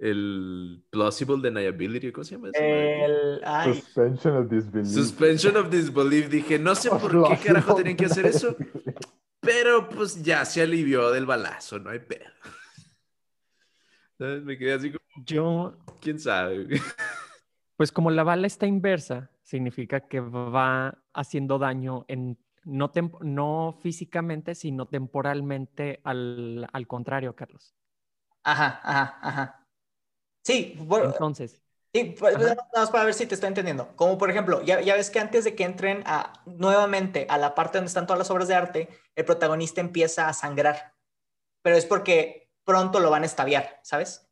[0.00, 2.58] el plausible deniability, ¿cómo se llama eso?
[2.62, 4.92] El, ay, Suspension of disbelief.
[4.94, 6.28] Suspension of disbelief.
[6.30, 8.56] Dije, no sé por qué carajo tenían que hacer eso,
[9.40, 12.30] pero pues ya se alivió del balazo, no hay pedo.
[14.18, 16.66] Me quedé así como, Yo, quién sabe.
[17.76, 23.78] pues como la bala está inversa, significa que va haciendo daño en no, tem- no
[23.82, 27.74] físicamente, sino temporalmente al, al contrario, Carlos.
[28.44, 29.59] ajá, ajá, ajá.
[30.42, 31.60] Sí, por- Entonces,
[31.92, 33.96] Sí, pues, nada más para ver si te estoy entendiendo.
[33.96, 37.56] Como por ejemplo, ya, ya ves que antes de que entren a, nuevamente a la
[37.56, 40.94] parte donde están todas las obras de arte, el protagonista empieza a sangrar.
[41.62, 44.24] Pero es porque pronto lo van a estaviar, ¿sabes?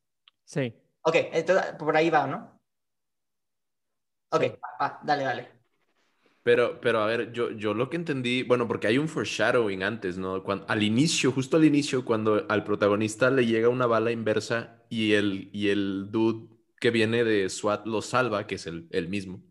[0.44, 0.72] sí.
[1.02, 2.61] Ok, entonces por ahí va, ¿no?
[4.30, 4.48] Ok, Sí.
[4.62, 5.48] va, va, dale, dale.
[6.42, 10.16] Pero, pero a ver, yo, yo lo que entendí, bueno, porque hay un foreshadowing antes,
[10.16, 10.42] ¿no?
[10.44, 15.12] Cuando, al inicio, justo al inicio, cuando al protagonista le llega una bala inversa y
[15.12, 16.49] el, y el dude
[16.80, 19.43] que viene de SWAT lo salva, que es el, el mismo.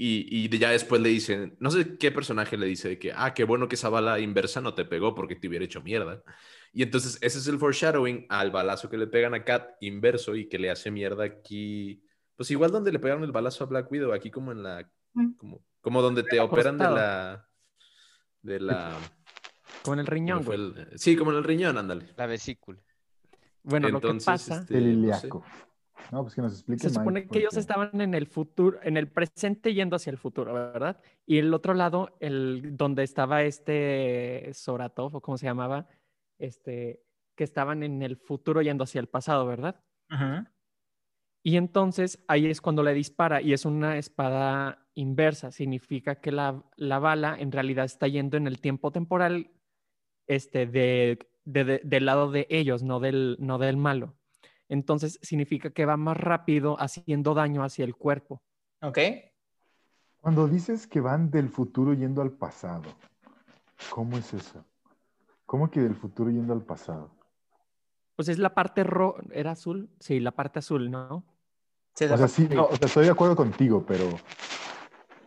[0.00, 3.34] Y, y ya después le dicen, no sé qué personaje le dice de que, ah,
[3.34, 6.22] qué bueno que esa bala inversa no te pegó porque te hubiera hecho mierda.
[6.72, 10.48] Y entonces ese es el foreshadowing al balazo que le pegan a Kat inverso y
[10.48, 12.00] que le hace mierda aquí.
[12.36, 15.32] Pues igual donde le pegaron el balazo a Black Widow, aquí como en la Mm.
[15.36, 17.48] como, como donde te operan de la
[18.42, 18.96] de la
[19.82, 20.52] Con el ¿cómo riñón.
[20.52, 22.78] el- sí como en el riñón ándale La vesícula.
[23.68, 25.26] Bueno, entonces lo que pasa este, El no sé.
[25.26, 25.44] ilíaco.
[26.10, 26.82] No, pues que nos explique.
[26.82, 30.16] Se supone Mike, que ellos estaban en el futuro, en el presente yendo hacia el
[30.16, 31.00] futuro, ¿verdad?
[31.26, 35.86] Y el otro lado, el donde estaba este Soratov, o cómo se llamaba,
[36.38, 37.02] este,
[37.36, 39.84] que estaban en el futuro yendo hacia el pasado, ¿verdad?
[41.42, 46.64] Y entonces ahí es cuando le dispara y es una espada inversa, significa que la,
[46.76, 49.50] la bala en realidad está yendo en el tiempo temporal
[50.26, 54.14] este, de, de- de- del lado de ellos, no del, no del malo.
[54.68, 58.42] Entonces significa que va más rápido haciendo daño hacia el cuerpo.
[58.82, 58.98] Ok.
[60.20, 62.82] Cuando dices que van del futuro yendo al pasado,
[63.90, 64.64] ¿cómo es eso?
[65.46, 67.10] ¿Cómo que del futuro yendo al pasado?
[68.14, 69.88] Pues es la parte roja, ¿era azul?
[70.00, 71.24] Sí, la parte azul, ¿no?
[71.94, 74.04] Sí, O sea, sí, no, o sea, estoy de acuerdo contigo, pero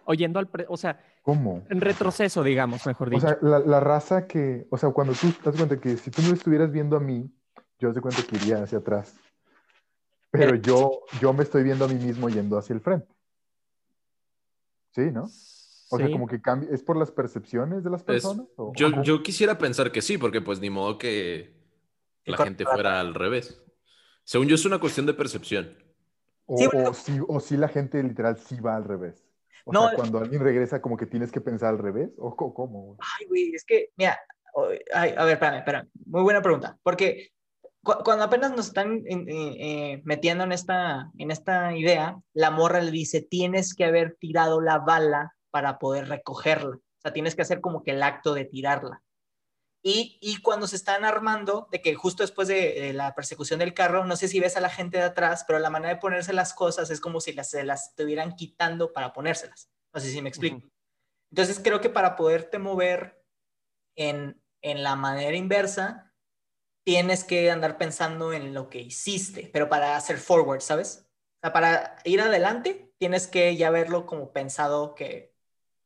[0.05, 1.63] O yendo al, pre- o sea, ¿cómo?
[1.69, 3.27] en retroceso, digamos, mejor O dicho.
[3.27, 6.21] sea, la, la raza que, o sea, cuando tú te das cuenta que si tú
[6.21, 7.29] no estuvieras viendo a mí,
[7.79, 9.15] yo te cuenta que iría hacia atrás.
[10.31, 13.07] Pero yo, yo me estoy viendo a mí mismo yendo hacia el frente.
[14.91, 15.23] Sí, ¿no?
[15.23, 18.47] O sea, como que cambia, ¿es por las percepciones de las personas?
[18.55, 21.53] o- yo, o- yo quisiera pensar que sí porque pues ni modo que
[22.25, 23.61] la gente fuera al revés
[24.23, 25.75] según yo es una cuestión de percepción
[26.45, 29.21] O, Sí, o si, o si la gente literal sí va al revés.
[29.71, 32.09] O No, sea, cuando alguien regresa, como que tienes que pensar al revés.
[32.17, 32.97] ¿O cómo?
[32.99, 34.19] Ay, güey, es que, mira,
[34.93, 35.89] ay, a ver, espérame, espérame.
[36.05, 36.77] Muy buena pregunta.
[36.83, 37.29] Porque
[37.83, 42.81] cu- cuando apenas nos están eh, eh, metiendo en esta, en esta idea, la morra
[42.81, 46.75] le dice, tienes que haber tirado la bala para poder recogerla.
[46.75, 49.01] O sea, tienes que hacer como que el acto de tirarla.
[49.83, 53.73] Y, y cuando se están armando, de que justo después de, de la persecución del
[53.73, 56.33] carro, no sé si ves a la gente de atrás, pero la manera de ponerse
[56.33, 59.71] las cosas es como si las, se las estuvieran quitando para ponérselas.
[59.93, 60.57] No sé si me explico.
[60.57, 60.69] Ujú.
[61.31, 63.25] Entonces creo que para poderte mover
[63.95, 66.13] en, en la manera inversa,
[66.83, 71.07] tienes que andar pensando en lo que hiciste, pero para hacer forward, ¿sabes?
[71.37, 75.30] O sea, para ir adelante, tienes que ya verlo como pensado que,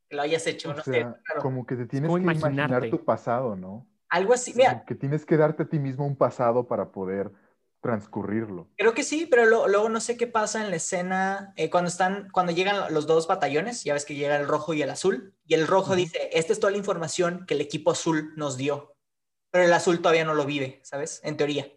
[0.08, 1.42] que lo hayas hecho, O no sea, sé, claro.
[1.42, 3.86] como que te tienes que imaginar tu pasado, ¿no?
[4.08, 4.52] algo así.
[4.52, 7.32] Como Mira, que tienes que darte a ti mismo un pasado para poder
[7.80, 8.70] transcurrirlo.
[8.76, 11.88] creo que sí, pero lo- luego no sé qué pasa en la escena eh, cuando
[11.88, 15.34] están, cuando llegan los dos batallones, ya ves que llega el rojo y el azul,
[15.46, 18.96] y el rojo dice, esta es toda la información que el equipo azul nos dio,
[19.50, 21.20] pero el azul todavía no lo vive, ¿sabes?
[21.24, 21.72] En teoría.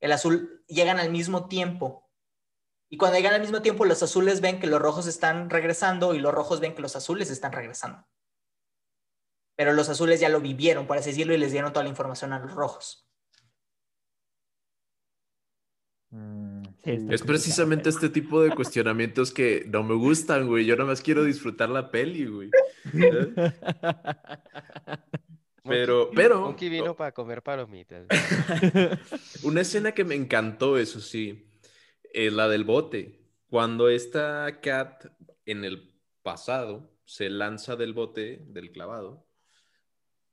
[0.00, 2.07] El azul llegan al mismo tiempo.
[2.90, 6.20] Y cuando llegan al mismo tiempo, los azules ven que los rojos están regresando y
[6.20, 8.06] los rojos ven que los azules están regresando.
[9.56, 12.32] Pero los azules ya lo vivieron, por así decirlo, y les dieron toda la información
[12.32, 13.06] a los rojos.
[16.10, 20.86] Mm, Sí, es precisamente este tipo de cuestionamientos que no me gustan güey yo nada
[20.88, 22.50] más quiero disfrutar la peli güey
[25.64, 28.06] Pero- Monkey- pero- Monkey vino para comer palomitas.
[29.42, 31.47] Una escena que me encantó, eso sí,
[32.12, 33.20] es la del bote.
[33.48, 35.06] Cuando esta Cat
[35.46, 39.26] en el pasado se lanza del bote, del clavado,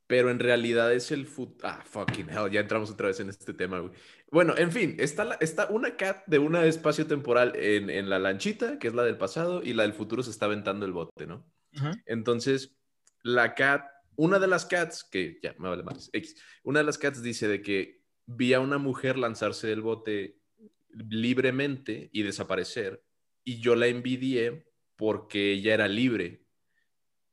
[0.06, 1.58] pero en realidad es el fut...
[1.64, 3.92] Ah, fucking hell, ya entramos otra vez en este tema, güey.
[4.30, 8.18] Bueno, en fin, está, la- está una Cat de un espacio temporal en, en la
[8.18, 11.26] lanchita, que es la del pasado, y la del futuro se está aventando el bote,
[11.26, 11.50] ¿no?
[12.06, 12.76] Entonces,
[13.22, 16.96] la cat, una de las cats, que ya me vale más, X, una de las
[16.98, 20.38] cats dice de que vi a una mujer lanzarse del bote
[20.96, 23.02] libremente y desaparecer.
[23.44, 24.66] Y yo la envidié
[24.96, 26.42] porque ella era libre,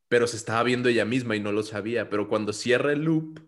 [0.07, 2.09] pero se estaba viendo ella misma y no lo sabía.
[2.09, 3.39] Pero cuando cierra el loop,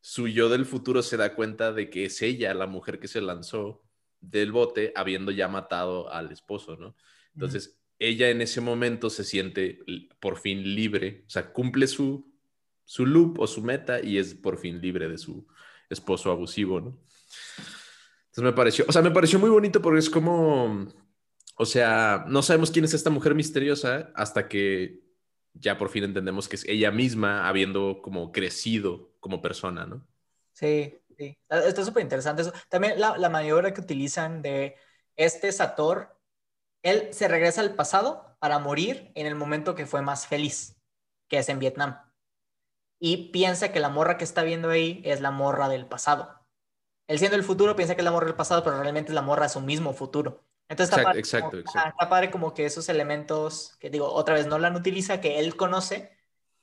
[0.00, 3.20] su yo del futuro se da cuenta de que es ella la mujer que se
[3.20, 3.82] lanzó
[4.20, 6.96] del bote habiendo ya matado al esposo, ¿no?
[7.34, 9.80] Entonces, ella en ese momento se siente
[10.20, 12.32] por fin libre, o sea, cumple su,
[12.84, 15.46] su loop o su meta y es por fin libre de su
[15.88, 16.98] esposo abusivo, ¿no?
[18.36, 20.86] Entonces me pareció, o sea, me pareció muy bonito porque es como,
[21.56, 25.00] o sea, no sabemos quién es esta mujer misteriosa hasta que
[25.54, 30.06] ya por fin entendemos que es ella misma habiendo como crecido como persona, ¿no?
[30.52, 31.38] Sí, sí.
[31.48, 32.52] Está súper interesante eso.
[32.68, 34.76] También la, la maniobra que utilizan de
[35.16, 36.14] este Sator
[36.82, 40.76] él se regresa al pasado para morir en el momento que fue más feliz,
[41.26, 41.98] que es en Vietnam.
[43.00, 46.45] Y piensa que la morra que está viendo ahí es la morra del pasado.
[47.06, 49.22] Él siendo el futuro piensa que es la morra del pasado, pero realmente es la
[49.22, 50.44] morra de su mismo futuro.
[50.68, 54.48] Entonces está, exacto, padre, exacto, está padre como que esos elementos que digo, otra vez
[54.48, 56.10] Nolan utiliza, que él conoce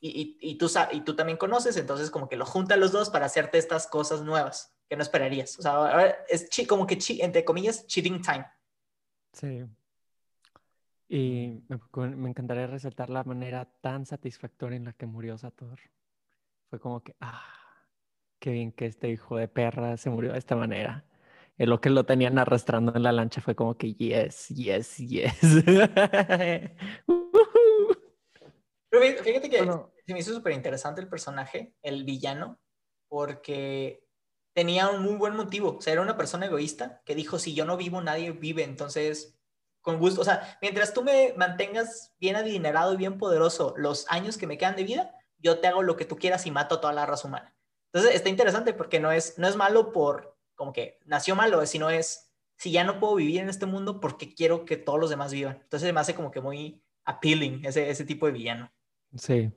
[0.01, 3.27] y, y, tú, y tú también conoces, entonces como que lo junta los dos para
[3.27, 5.57] hacerte estas cosas nuevas que no esperarías.
[5.57, 8.45] O sea, es como que, entre comillas, cheating time.
[9.31, 9.63] Sí,
[11.13, 15.79] y me, encantaría resaltar la manera tan satisfactoria en la que murió Sator.
[16.71, 17.43] Fue como que, ah,
[18.43, 21.05] qué bien que este hijo de perra se murió de esta manera.
[21.57, 25.33] En lo que lo tenían arrastrando en la lancha fue como que, yes, yes, yes.
[28.89, 29.59] Pero fíjate que
[30.05, 32.59] se me hizo súper interesante el personaje, el villano,
[33.07, 34.03] porque
[34.53, 35.77] tenía un muy buen motivo.
[35.77, 38.63] O sea, era una persona egoísta que dijo, si yo no vivo, nadie vive.
[38.63, 39.39] Entonces,
[39.79, 40.19] con gusto.
[40.19, 44.57] O sea, mientras tú me mantengas bien adinerado y bien poderoso los años que me
[44.57, 47.05] quedan de vida, yo te hago lo que tú quieras y mato a toda la
[47.05, 47.52] raza humana.
[47.93, 51.89] Entonces, está interesante porque no es, no es malo por, como que nació malo, sino
[51.89, 55.31] es, si ya no puedo vivir en este mundo, porque quiero que todos los demás
[55.31, 55.59] vivan.
[55.61, 58.71] Entonces, me hace como que muy appealing ese, ese tipo de villano.
[59.15, 59.51] Sí.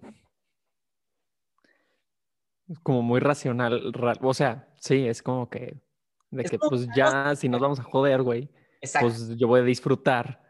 [2.82, 3.92] Como muy racional.
[4.20, 5.80] O sea, sí, es como que,
[6.30, 8.50] de que pues ya, si nos vamos a joder, güey
[9.00, 10.40] pues yo voy a disfrutar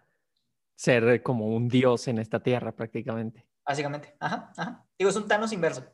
[0.74, 3.46] ser como un dios en esta tierra prácticamente.
[3.64, 4.86] Básicamente, ajá, ajá.
[4.98, 5.84] Digo, es un Thanos inverso.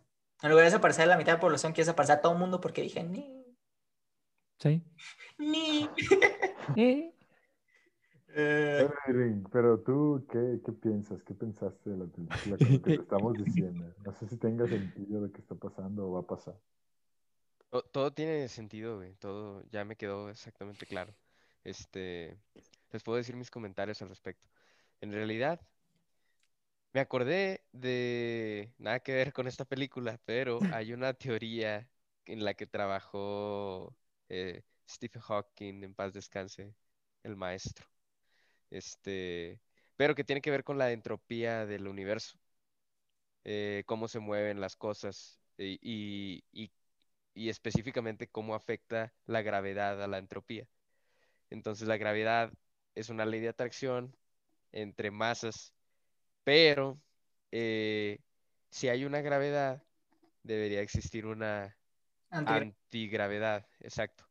[0.42, 2.60] En lugar de desaparecer la mitad de la población, quiere desaparecer a todo el mundo
[2.60, 3.44] porque dije, ni.
[4.58, 4.82] Sí.
[5.38, 5.88] Ni.
[8.34, 8.88] Eh.
[9.52, 11.22] Pero tú, ¿qué, ¿qué, piensas?
[11.22, 12.56] ¿Qué pensaste de la película?
[12.56, 13.94] que te estamos diciendo.
[14.02, 16.58] No sé si tenga sentido lo que está pasando o va a pasar.
[17.90, 19.14] Todo tiene sentido, güey.
[19.16, 21.14] Todo ya me quedó exactamente claro.
[21.64, 22.38] Este,
[22.90, 24.48] les puedo decir mis comentarios al respecto.
[25.00, 25.60] En realidad,
[26.92, 31.88] me acordé de nada que ver con esta película, pero hay una teoría
[32.26, 33.96] en la que trabajó
[34.28, 36.74] eh, Stephen Hawking, en paz descanse,
[37.22, 37.86] el maestro.
[38.70, 39.60] Este,
[39.96, 42.38] pero que tiene que ver con la entropía del universo,
[43.44, 46.44] eh, cómo se mueven las cosas y,
[47.34, 50.68] y específicamente cómo afecta la gravedad a la entropía.
[51.50, 52.52] Entonces la gravedad
[52.94, 54.16] es una ley de atracción
[54.72, 55.74] entre masas,
[56.44, 57.02] pero
[57.50, 58.20] eh,
[58.70, 59.84] si hay una gravedad,
[60.42, 61.78] debería existir una
[62.44, 64.26] antigravedad, exacto.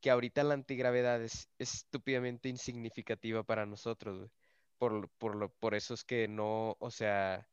[0.00, 4.30] Que ahorita la antigravedad es estúpidamente insignificativa para nosotros,
[4.78, 7.50] Por, por, por eso es que no, o sea,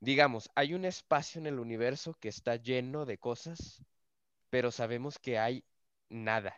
[0.00, 3.84] digamos, hay un espacio en el universo que está lleno de cosas,
[4.50, 5.66] pero sabemos que hay
[6.10, 6.56] nada.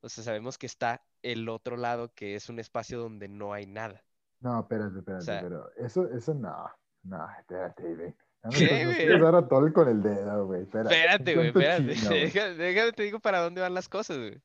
[0.00, 3.66] O sea, sabemos que está el otro lado, que es un espacio donde no hay
[3.66, 4.06] nada.
[4.42, 6.68] No, espérate, espérate, pero eso, eso no,
[7.04, 8.14] no, espérate, güey.
[8.50, 9.20] ¿Qué, güey?
[9.20, 10.62] dar a Tol con el dedo, güey.
[10.62, 11.84] Espérate, espérate, güey, espérate.
[12.56, 14.42] déjame, te digo para dónde van las cosas, güey.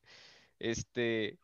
[0.60, 1.40] Este,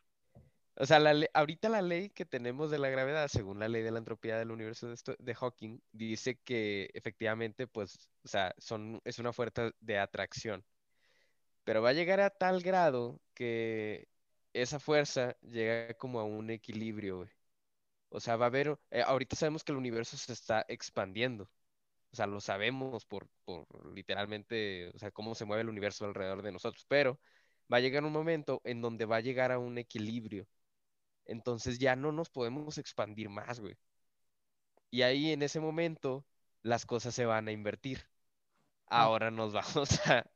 [0.76, 3.90] o sea, la ahorita la ley que tenemos de la gravedad, según la ley de
[3.90, 9.18] la entropía del universo de, de, Hawking, dice que efectivamente, pues, o sea, son, es
[9.18, 10.64] una fuerza de atracción.
[11.64, 14.06] Pero va a llegar a tal grado que
[14.52, 17.30] esa fuerza llega como a un equilibrio, güey.
[18.14, 21.50] O sea, va a haber, eh, ahorita sabemos que el universo se está expandiendo.
[22.12, 26.42] O sea, lo sabemos por, por literalmente, o sea, cómo se mueve el universo alrededor
[26.42, 26.84] de nosotros.
[26.88, 27.18] Pero
[27.72, 30.46] va a llegar un momento en donde va a llegar a un equilibrio.
[31.24, 33.76] Entonces ya no nos podemos expandir más, güey.
[34.92, 36.24] Y ahí en ese momento
[36.62, 38.06] las cosas se van a invertir.
[38.86, 39.52] Ahora nos
[39.88, 39.88] vamos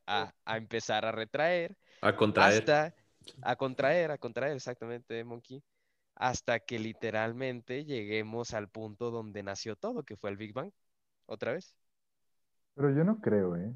[0.05, 1.77] a, empezar a retraer.
[2.01, 2.59] A contraer.
[2.59, 2.95] Hasta,
[3.41, 5.63] a contraer, a contraer, exactamente, Monkey.
[6.19, 10.69] Hasta que literalmente lleguemos al punto donde nació todo, que fue el Big Bang.
[11.25, 11.73] Otra vez.
[12.75, 13.73] Pero yo no creo, ¿eh?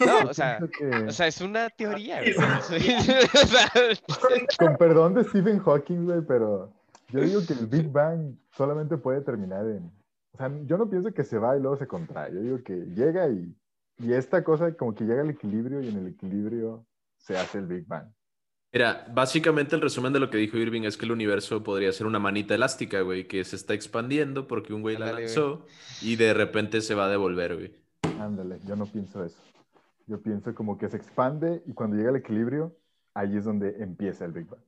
[0.00, 2.34] No, o sea, que- o sea, es una teoría, güey.
[4.58, 6.72] Con perdón de Stephen Hawking, güey, pero
[7.10, 9.84] yo digo que el Big Bang solamente puede terminar en...
[10.32, 12.34] O sea, yo no pienso que se va y luego se contrae.
[12.34, 13.54] Yo digo que llega y,
[13.98, 16.84] y esta cosa como que llega al equilibrio y en el equilibrio
[17.18, 18.08] se hace el Big Bang.
[18.74, 22.08] Mira, básicamente el resumen de lo que dijo Irving es que el universo podría ser
[22.08, 25.26] una manita elástica, güey, que se está expandiendo porque un güey la güey.
[25.26, 25.64] lanzó
[26.02, 27.76] y de repente se va a devolver, güey.
[28.20, 29.40] Ándale, yo no pienso eso.
[30.08, 32.76] Yo pienso como que se expande y cuando llega al equilibrio,
[33.14, 34.60] ahí es donde empieza el Big Bang.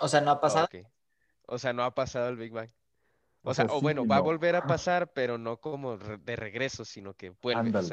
[0.00, 0.68] O sea, no ha pasado.
[1.46, 2.70] O sea, no ha pasado el Big Bang.
[3.42, 5.98] O, O sea, sea, o sí bueno, va a volver a pasar, pero no como
[5.98, 7.60] de regreso, sino que vuelve.
[7.62, 7.84] Ándale.
[7.84, 7.88] O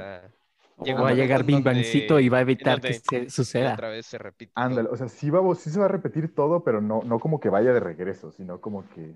[0.78, 3.74] va a llegar Big Bangcito y va a evitar que se suceda.
[3.74, 4.51] otra vez se repite.
[4.55, 7.39] Ándale, o sea, sí, va, sí se va a repetir todo, pero no, no como
[7.39, 9.13] que vaya de regreso, sino como que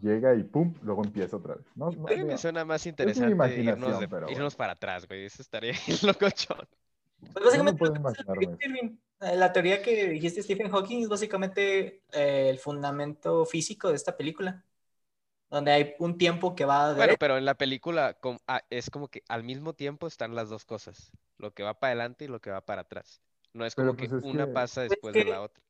[0.00, 1.66] llega y pum, luego empieza otra vez.
[1.74, 5.24] No, no, me suena más interesante irnos, de- pero irnos para atrás, güey.
[5.24, 6.66] Eso estaría locochón.
[7.34, 8.66] Pues básicamente.
[8.66, 13.96] Irving, eh, la teoría que dijiste Stephen Hawking es básicamente eh, el fundamento físico de
[13.96, 14.64] esta película,
[15.50, 19.08] donde hay un tiempo que va de Bueno, pero en la película ah, es como
[19.08, 22.40] que al mismo tiempo están las dos cosas, lo que va para adelante y lo
[22.40, 23.20] que va para atrás.
[23.52, 25.62] No es como que pues es una que- pasa Es después de que- la otra.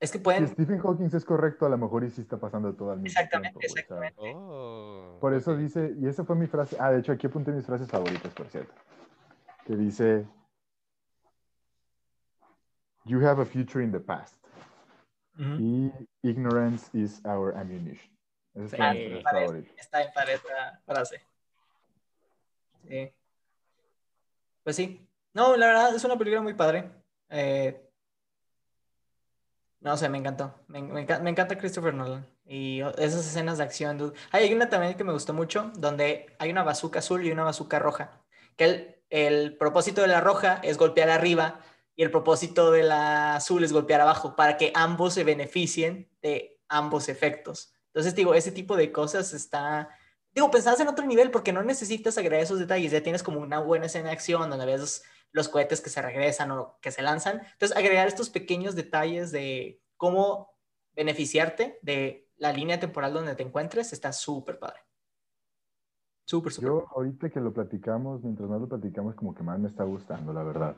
[0.00, 2.74] es que Si pueden, Stephen Hawking es correcto, a lo mejor y sí está pasando
[2.74, 3.74] todo al mismo Exactamente, tiempo.
[3.78, 4.20] exactamente.
[4.20, 7.64] Oh, Por eso dice, y esa fue mi frase, ah, de hecho aquí apunté mis
[7.64, 8.74] frases favoritas, por cierto,
[9.64, 10.26] que dice,
[13.06, 14.34] You have a future in the past,
[15.58, 18.13] y ignorance is our ammunition.
[18.54, 19.72] Sí, favoritas.
[19.78, 21.22] está en para esta frase.
[22.88, 23.12] Sí.
[24.62, 25.06] Pues sí.
[25.32, 26.88] No, la verdad es una película muy padre.
[27.30, 27.80] Eh,
[29.80, 30.54] no sé, me encantó.
[30.68, 32.26] Me, me enca- me encanta Christopher Nolan.
[32.46, 34.16] Y esas escenas de acción, dude.
[34.30, 37.78] Hay una también que me gustó mucho, donde hay una bazooka azul y una bazooka
[37.78, 38.22] roja.
[38.56, 41.60] Que el, el propósito de la roja es golpear arriba
[41.96, 46.60] y el propósito de la azul es golpear abajo, para que ambos se beneficien de
[46.68, 47.73] ambos efectos.
[47.94, 49.88] Entonces, digo, ese tipo de cosas está,
[50.34, 53.60] digo, pensadas en otro nivel porque no necesitas agregar esos detalles, ya tienes como una
[53.60, 57.02] buena escena de acción donde ves los, los cohetes que se regresan o que se
[57.02, 57.42] lanzan.
[57.52, 60.50] Entonces, agregar estos pequeños detalles de cómo
[60.96, 64.80] beneficiarte de la línea temporal donde te encuentres está súper padre.
[66.26, 66.68] Súper, súper.
[66.68, 70.32] Yo ahorita que lo platicamos, mientras más lo platicamos, como que más me está gustando,
[70.32, 70.76] la verdad.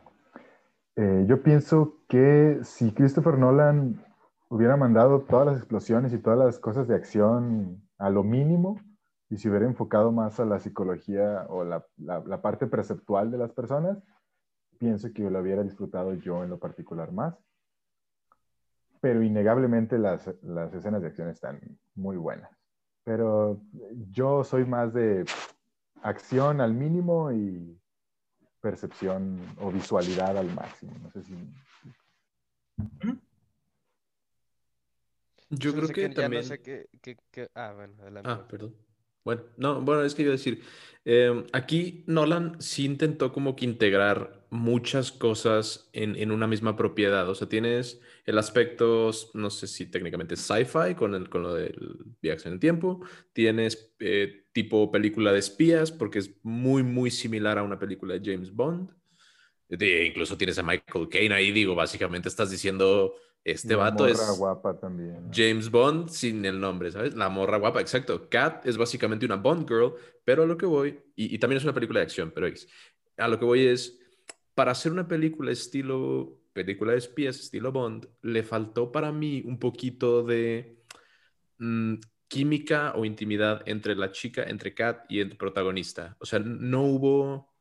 [0.97, 4.05] Eh, yo pienso que si Christopher Nolan
[4.49, 8.81] hubiera mandado todas las explosiones y todas las cosas de acción a lo mínimo
[9.29, 13.39] y se hubiera enfocado más a la psicología o la, la- la parte perceptual de
[13.39, 13.99] las personas,
[14.79, 17.35] pienso que lo hubiera disfrutado yo en lo particular más.
[19.01, 21.61] Pero innegablemente las, las escenas de acción están
[21.95, 22.51] muy buenas.
[23.05, 23.61] Pero
[24.11, 25.25] yo soy más de
[26.03, 27.79] acción al mínimo y
[28.61, 30.93] percepción o visualidad al máximo.
[31.03, 31.35] No sé si...
[35.51, 36.43] Yo creo que ya también...
[36.43, 38.29] no sé qué, qué- qué- Ah, bueno, adelante.
[38.31, 38.75] Ah, perdón.
[39.25, 40.63] Bueno, no, bueno, es que iba a decir,
[41.05, 47.29] eh, aquí Nolan sí intentó como que integrar muchas cosas en, en una misma propiedad.
[47.29, 51.77] O sea, tienes el aspecto, no sé si técnicamente sci-fi con, el, con lo del
[52.23, 53.01] viaje en el tiempo.
[53.33, 58.33] Tienes eh, tipo película de espías porque es muy, muy similar a una película de
[58.33, 58.93] James Bond.
[59.69, 63.15] De- incluso tienes a Michael Caine ahí, digo, básicamente estás diciendo,
[63.47, 64.19] este la vato es...
[64.19, 65.27] morra guapa también.
[65.27, 65.31] ¿no?
[65.33, 67.15] James Bond sin el nombre, ¿sabes?
[67.15, 68.29] La morra guapa, exacto.
[68.29, 69.95] Cat es básicamente una Bond girl,
[70.25, 72.69] pero a lo que voy, y, y también es una película de acción, pero es,
[73.17, 74.01] a lo que voy es,
[74.55, 79.61] para hacer una película estilo, película de espías, estilo Bond, le faltó para mí un
[79.61, 80.83] poquito de
[81.59, 81.95] mm,
[82.27, 86.17] química o intimidad entre la chica, entre Cat y el protagonista.
[86.19, 87.55] O sea, no hubo...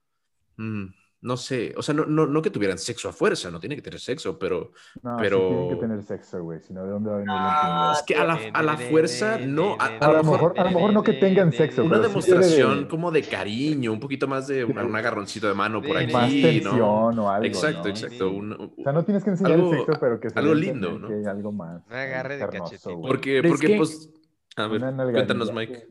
[0.57, 3.75] mm, no sé, o sea, no, no, no que tuvieran sexo a fuerza, no tiene
[3.75, 4.71] que tener sexo, pero
[5.01, 6.59] No, pero- sí tienen que tener sexo, güey.
[6.59, 8.77] Si no, ¿de dónde va a venir la Ah, es que a la, a la
[8.77, 11.95] fuerza, no, a, a A lo mejor a lo mejor no que tengan sexo, una
[11.97, 15.97] pero sí demostración como de cariño, un poquito más de un agarroncito de mano por
[15.97, 16.41] aquí, Más ¿no?
[16.41, 17.89] tensión o algo, Exacto, ¿no?
[17.89, 18.29] exacto.
[18.29, 20.99] un- O sea, no tienes que enseñar Algo- el sexo, pero que se algo lindo,
[20.99, 21.07] ¿no?
[21.07, 21.81] que hay algo más.
[21.89, 22.95] Un agarre de carnoso, cachetito.
[22.97, 23.07] güey.
[23.09, 24.09] porque, es porque que- pues,
[24.57, 24.81] a ver,
[25.11, 25.87] cuéntanos, Mike.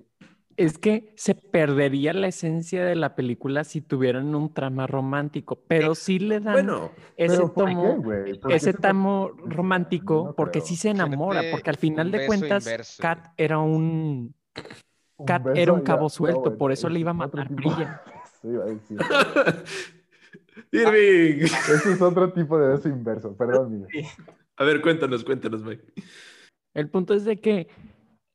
[0.56, 5.94] Es que se perdería la esencia de la película si tuvieran un trama romántico, pero
[5.94, 8.12] sí le dan Bueno, ese Pero ¿por qué, tomo,
[8.55, 13.02] ese se- tomo No romántico, porque sí se enamora, porque al final de cuentas, inverso,
[13.02, 14.35] Kat era un
[15.16, 17.48] Un Kat era un cabo no, suelto, güey, por eso ese le iba a matar
[17.48, 18.02] tipo- Brilla.
[18.44, 18.98] Eso iba a decir.
[20.72, 21.44] Irving.
[21.44, 23.36] Ese es otro tipo de beso inverso.
[23.36, 24.06] Perdón, Miguel.
[24.56, 25.82] A ver, cuéntanos, cuéntanos, Mike.
[26.74, 27.68] El punto es de que,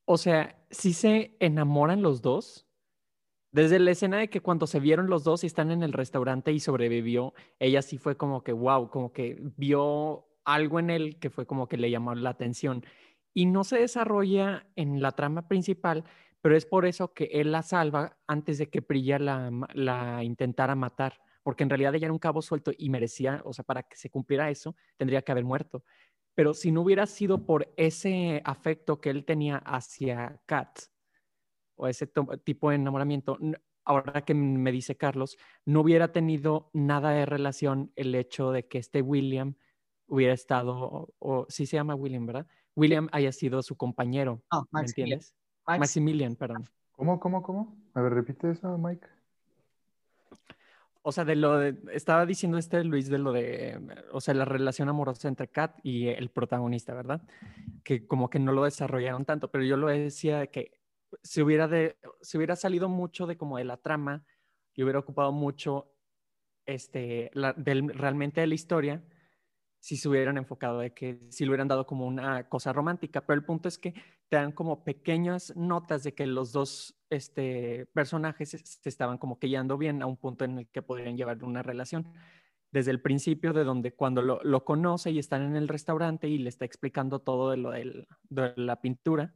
[0.06, 2.66] o sea, sí se enamoran los dos,
[3.52, 6.52] Desde la escena de que cuando se vieron los dos y están en el restaurante
[6.52, 11.30] y sobrevivió, ella sí fue como que, wow, como que vio algo en él que
[11.30, 12.84] fue como que le llamó la atención.
[13.34, 16.04] Y no se desarrolla en la trama principal,
[16.40, 20.74] pero es por eso que él la salva antes de que Prilla la, la intentara
[20.76, 23.96] matar, porque en realidad ella era un cabo suelto y merecía, o sea, para que
[23.96, 25.84] se cumpliera eso, tendría que haber muerto.
[26.40, 30.70] Pero si no hubiera sido por ese afecto que él tenía hacia Kat,
[31.76, 32.10] o ese
[32.44, 33.36] tipo de enamoramiento,
[33.84, 35.36] ahora que me dice Carlos,
[35.66, 39.54] no hubiera tenido nada de relación el hecho de que este William
[40.06, 42.46] hubiera estado, o, o- sí se llama William, ¿verdad?
[42.74, 45.18] William haya sido su compañero, No, ¿me Maximilian.
[45.18, 45.34] entiendes?
[45.66, 46.64] Max- Maximilian, perdón.
[46.92, 47.76] ¿Cómo, cómo, cómo?
[47.92, 49.06] A ver, repite eso, Mike.
[51.02, 53.80] O sea, de lo de, estaba diciendo este Luis de lo de,
[54.12, 57.22] o sea, la relación amorosa entre Kat y el protagonista, ¿verdad?
[57.82, 60.80] Que como que no lo desarrollaron tanto, pero yo lo decía de que
[61.22, 64.24] si hubiera de, si hubiera salido mucho de como de la trama
[64.74, 65.92] y hubiera ocupado mucho
[66.66, 69.02] este, del, realmente de la historia,
[69.80, 73.38] si se hubieran enfocado de que si le hubieran dado como una cosa romántica, pero
[73.38, 73.94] el punto es que
[74.28, 79.48] te dan como pequeñas notas de que los dos este, personajes se, estaban como que
[79.48, 82.12] llevando bien a un punto en el que podrían llevar una relación.
[82.70, 86.38] Desde el principio, de donde cuando lo, lo conoce y están en el restaurante y
[86.38, 89.34] le está explicando todo de lo del- de la pintura,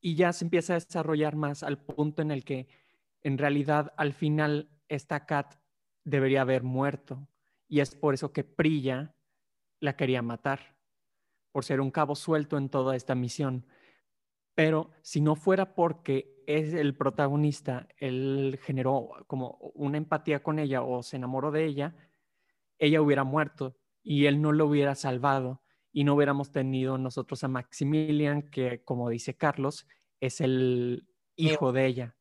[0.00, 2.68] y ya se empieza a desarrollar más al punto en el que
[3.22, 5.56] en realidad al final esta Kat
[6.04, 7.28] debería haber muerto
[7.70, 9.14] y es por eso que Prilla
[9.78, 10.76] la quería matar,
[11.52, 13.64] por ser un cabo suelto en toda esta misión.
[14.56, 20.82] Pero si no fuera porque es el protagonista, él generó como una empatía con ella
[20.82, 21.96] o se enamoró de ella,
[22.78, 27.48] ella hubiera muerto y él no lo hubiera salvado y no hubiéramos tenido nosotros a
[27.48, 29.86] Maximilian, que como dice Carlos,
[30.18, 32.16] es el hijo de ella.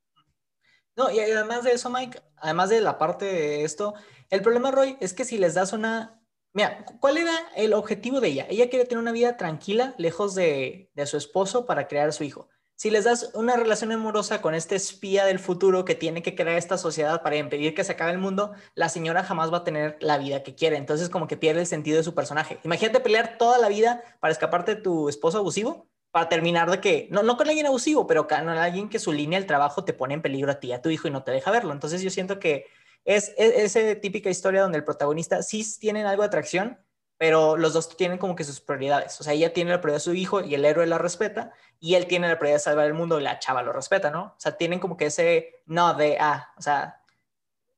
[1.00, 3.94] No, y además de eso, Mike, además de la parte de esto,
[4.30, 6.22] el problema, Roy, es que si les das una...
[6.52, 8.48] Mira, ¿cuál era el objetivo de ella?
[8.50, 12.26] Ella quiere tener una vida tranquila, lejos de, de su esposo, para crear a su
[12.26, 12.50] hijo.
[12.76, 16.58] Si les das una relación amorosa con este espía del futuro que tiene que crear
[16.58, 19.96] esta sociedad para impedir que se acabe el mundo, la señora jamás va a tener
[20.02, 20.76] la vida que quiere.
[20.76, 22.60] Entonces, como que pierde el sentido de su personaje.
[22.66, 27.08] Imagínate pelear toda la vida para escaparte de tu esposo abusivo para terminar de que,
[27.12, 30.16] no, no con alguien abusivo, pero con alguien que su línea del trabajo te pone
[30.16, 31.72] en peligro a ti, a tu hijo y no te deja verlo.
[31.72, 32.66] Entonces yo siento que
[33.06, 36.80] es, es esa típica historia donde el protagonista sí tienen algo de atracción,
[37.18, 39.20] pero los dos tienen como que sus prioridades.
[39.20, 41.96] O sea, ella tiene la prioridad de su hijo y el héroe la respeta, y
[41.96, 44.24] él tiene la prioridad de salvar el mundo y la chava lo respeta, ¿no?
[44.24, 47.02] O sea, tienen como que ese no de, ah, o sea,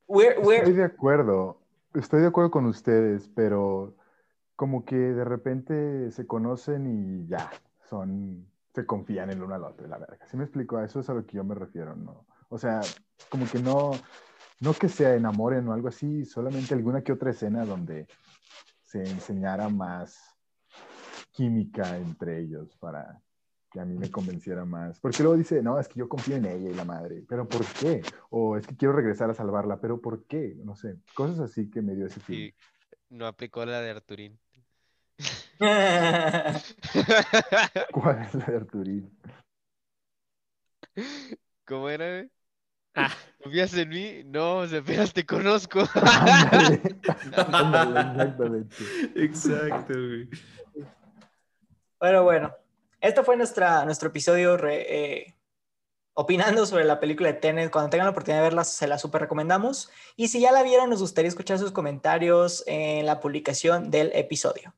[0.07, 0.59] we're, we're...
[0.59, 1.59] Estoy de acuerdo,
[1.95, 3.95] estoy de acuerdo con ustedes, pero
[4.55, 7.49] como que de repente se conocen y ya,
[7.91, 10.25] son, se confían el uno al otro, la verga.
[10.25, 10.77] ¿Sí me explico?
[10.77, 12.25] A eso es a lo que yo me refiero, ¿no?
[12.47, 12.79] O sea,
[13.29, 13.91] como que no,
[14.61, 18.07] no que se enamoren o algo así, solamente alguna que otra escena donde
[18.81, 20.37] se enseñara más
[21.31, 23.21] química entre ellos para
[23.69, 25.01] que a mí me convenciera más.
[25.01, 27.65] Porque luego dice, no, es que yo confío en ella y la madre, pero ¿por
[27.65, 28.01] qué?
[28.29, 30.55] O es que quiero regresar a salvarla, pero ¿por qué?
[30.63, 32.39] No sé, cosas así que me dio ese film.
[32.39, 32.55] Y
[33.09, 34.39] no aplicó la de Arturín.
[37.91, 39.11] ¿Cuál es la de Arturín?
[41.65, 42.25] ¿Cómo era?
[42.95, 43.11] Ah.
[43.43, 44.23] ¿Confías en mí?
[44.25, 45.83] No, apenas te conozco.
[45.93, 46.81] Ándale,
[47.47, 48.75] ándale, exactamente.
[49.15, 50.29] Exacto, güey.
[51.99, 52.51] Pero bueno,
[52.99, 54.87] este fue nuestra, nuestro episodio re-
[55.21, 55.35] eh,
[56.15, 57.71] opinando sobre la película de Tenet.
[57.71, 59.91] Cuando tengan la oportunidad de verla, se la super recomendamos.
[60.15, 64.73] Y si ya la vieron, nos gustaría escuchar sus comentarios en la publicación del episodio.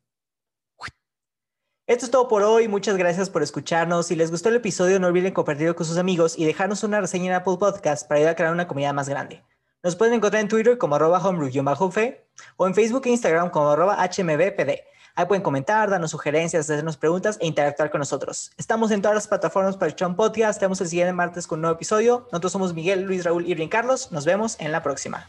[1.86, 2.70] Esto es todo por hoy.
[2.70, 4.08] Muchas gracias por escucharnos.
[4.08, 7.26] Si les gustó el episodio, no olviden compartirlo con sus amigos y dejarnos una reseña
[7.26, 9.44] en Apple Podcast para ayudar a crear una comunidad más grande.
[9.84, 13.98] Nos pueden encontrar en Twitter como arroba homebrew-fe o en Facebook e Instagram como arroba
[13.98, 14.80] hmbpd.
[15.16, 18.52] Ahí pueden comentar, darnos sugerencias, hacernos preguntas e interactuar con nosotros.
[18.56, 20.56] Estamos en todas las plataformas para el Podcast.
[20.56, 22.30] Estamos el siguiente martes con un nuevo episodio.
[22.32, 24.10] Nosotros somos Miguel, Luis, Raúl y Carlos.
[24.14, 25.28] Nos vemos en la próxima.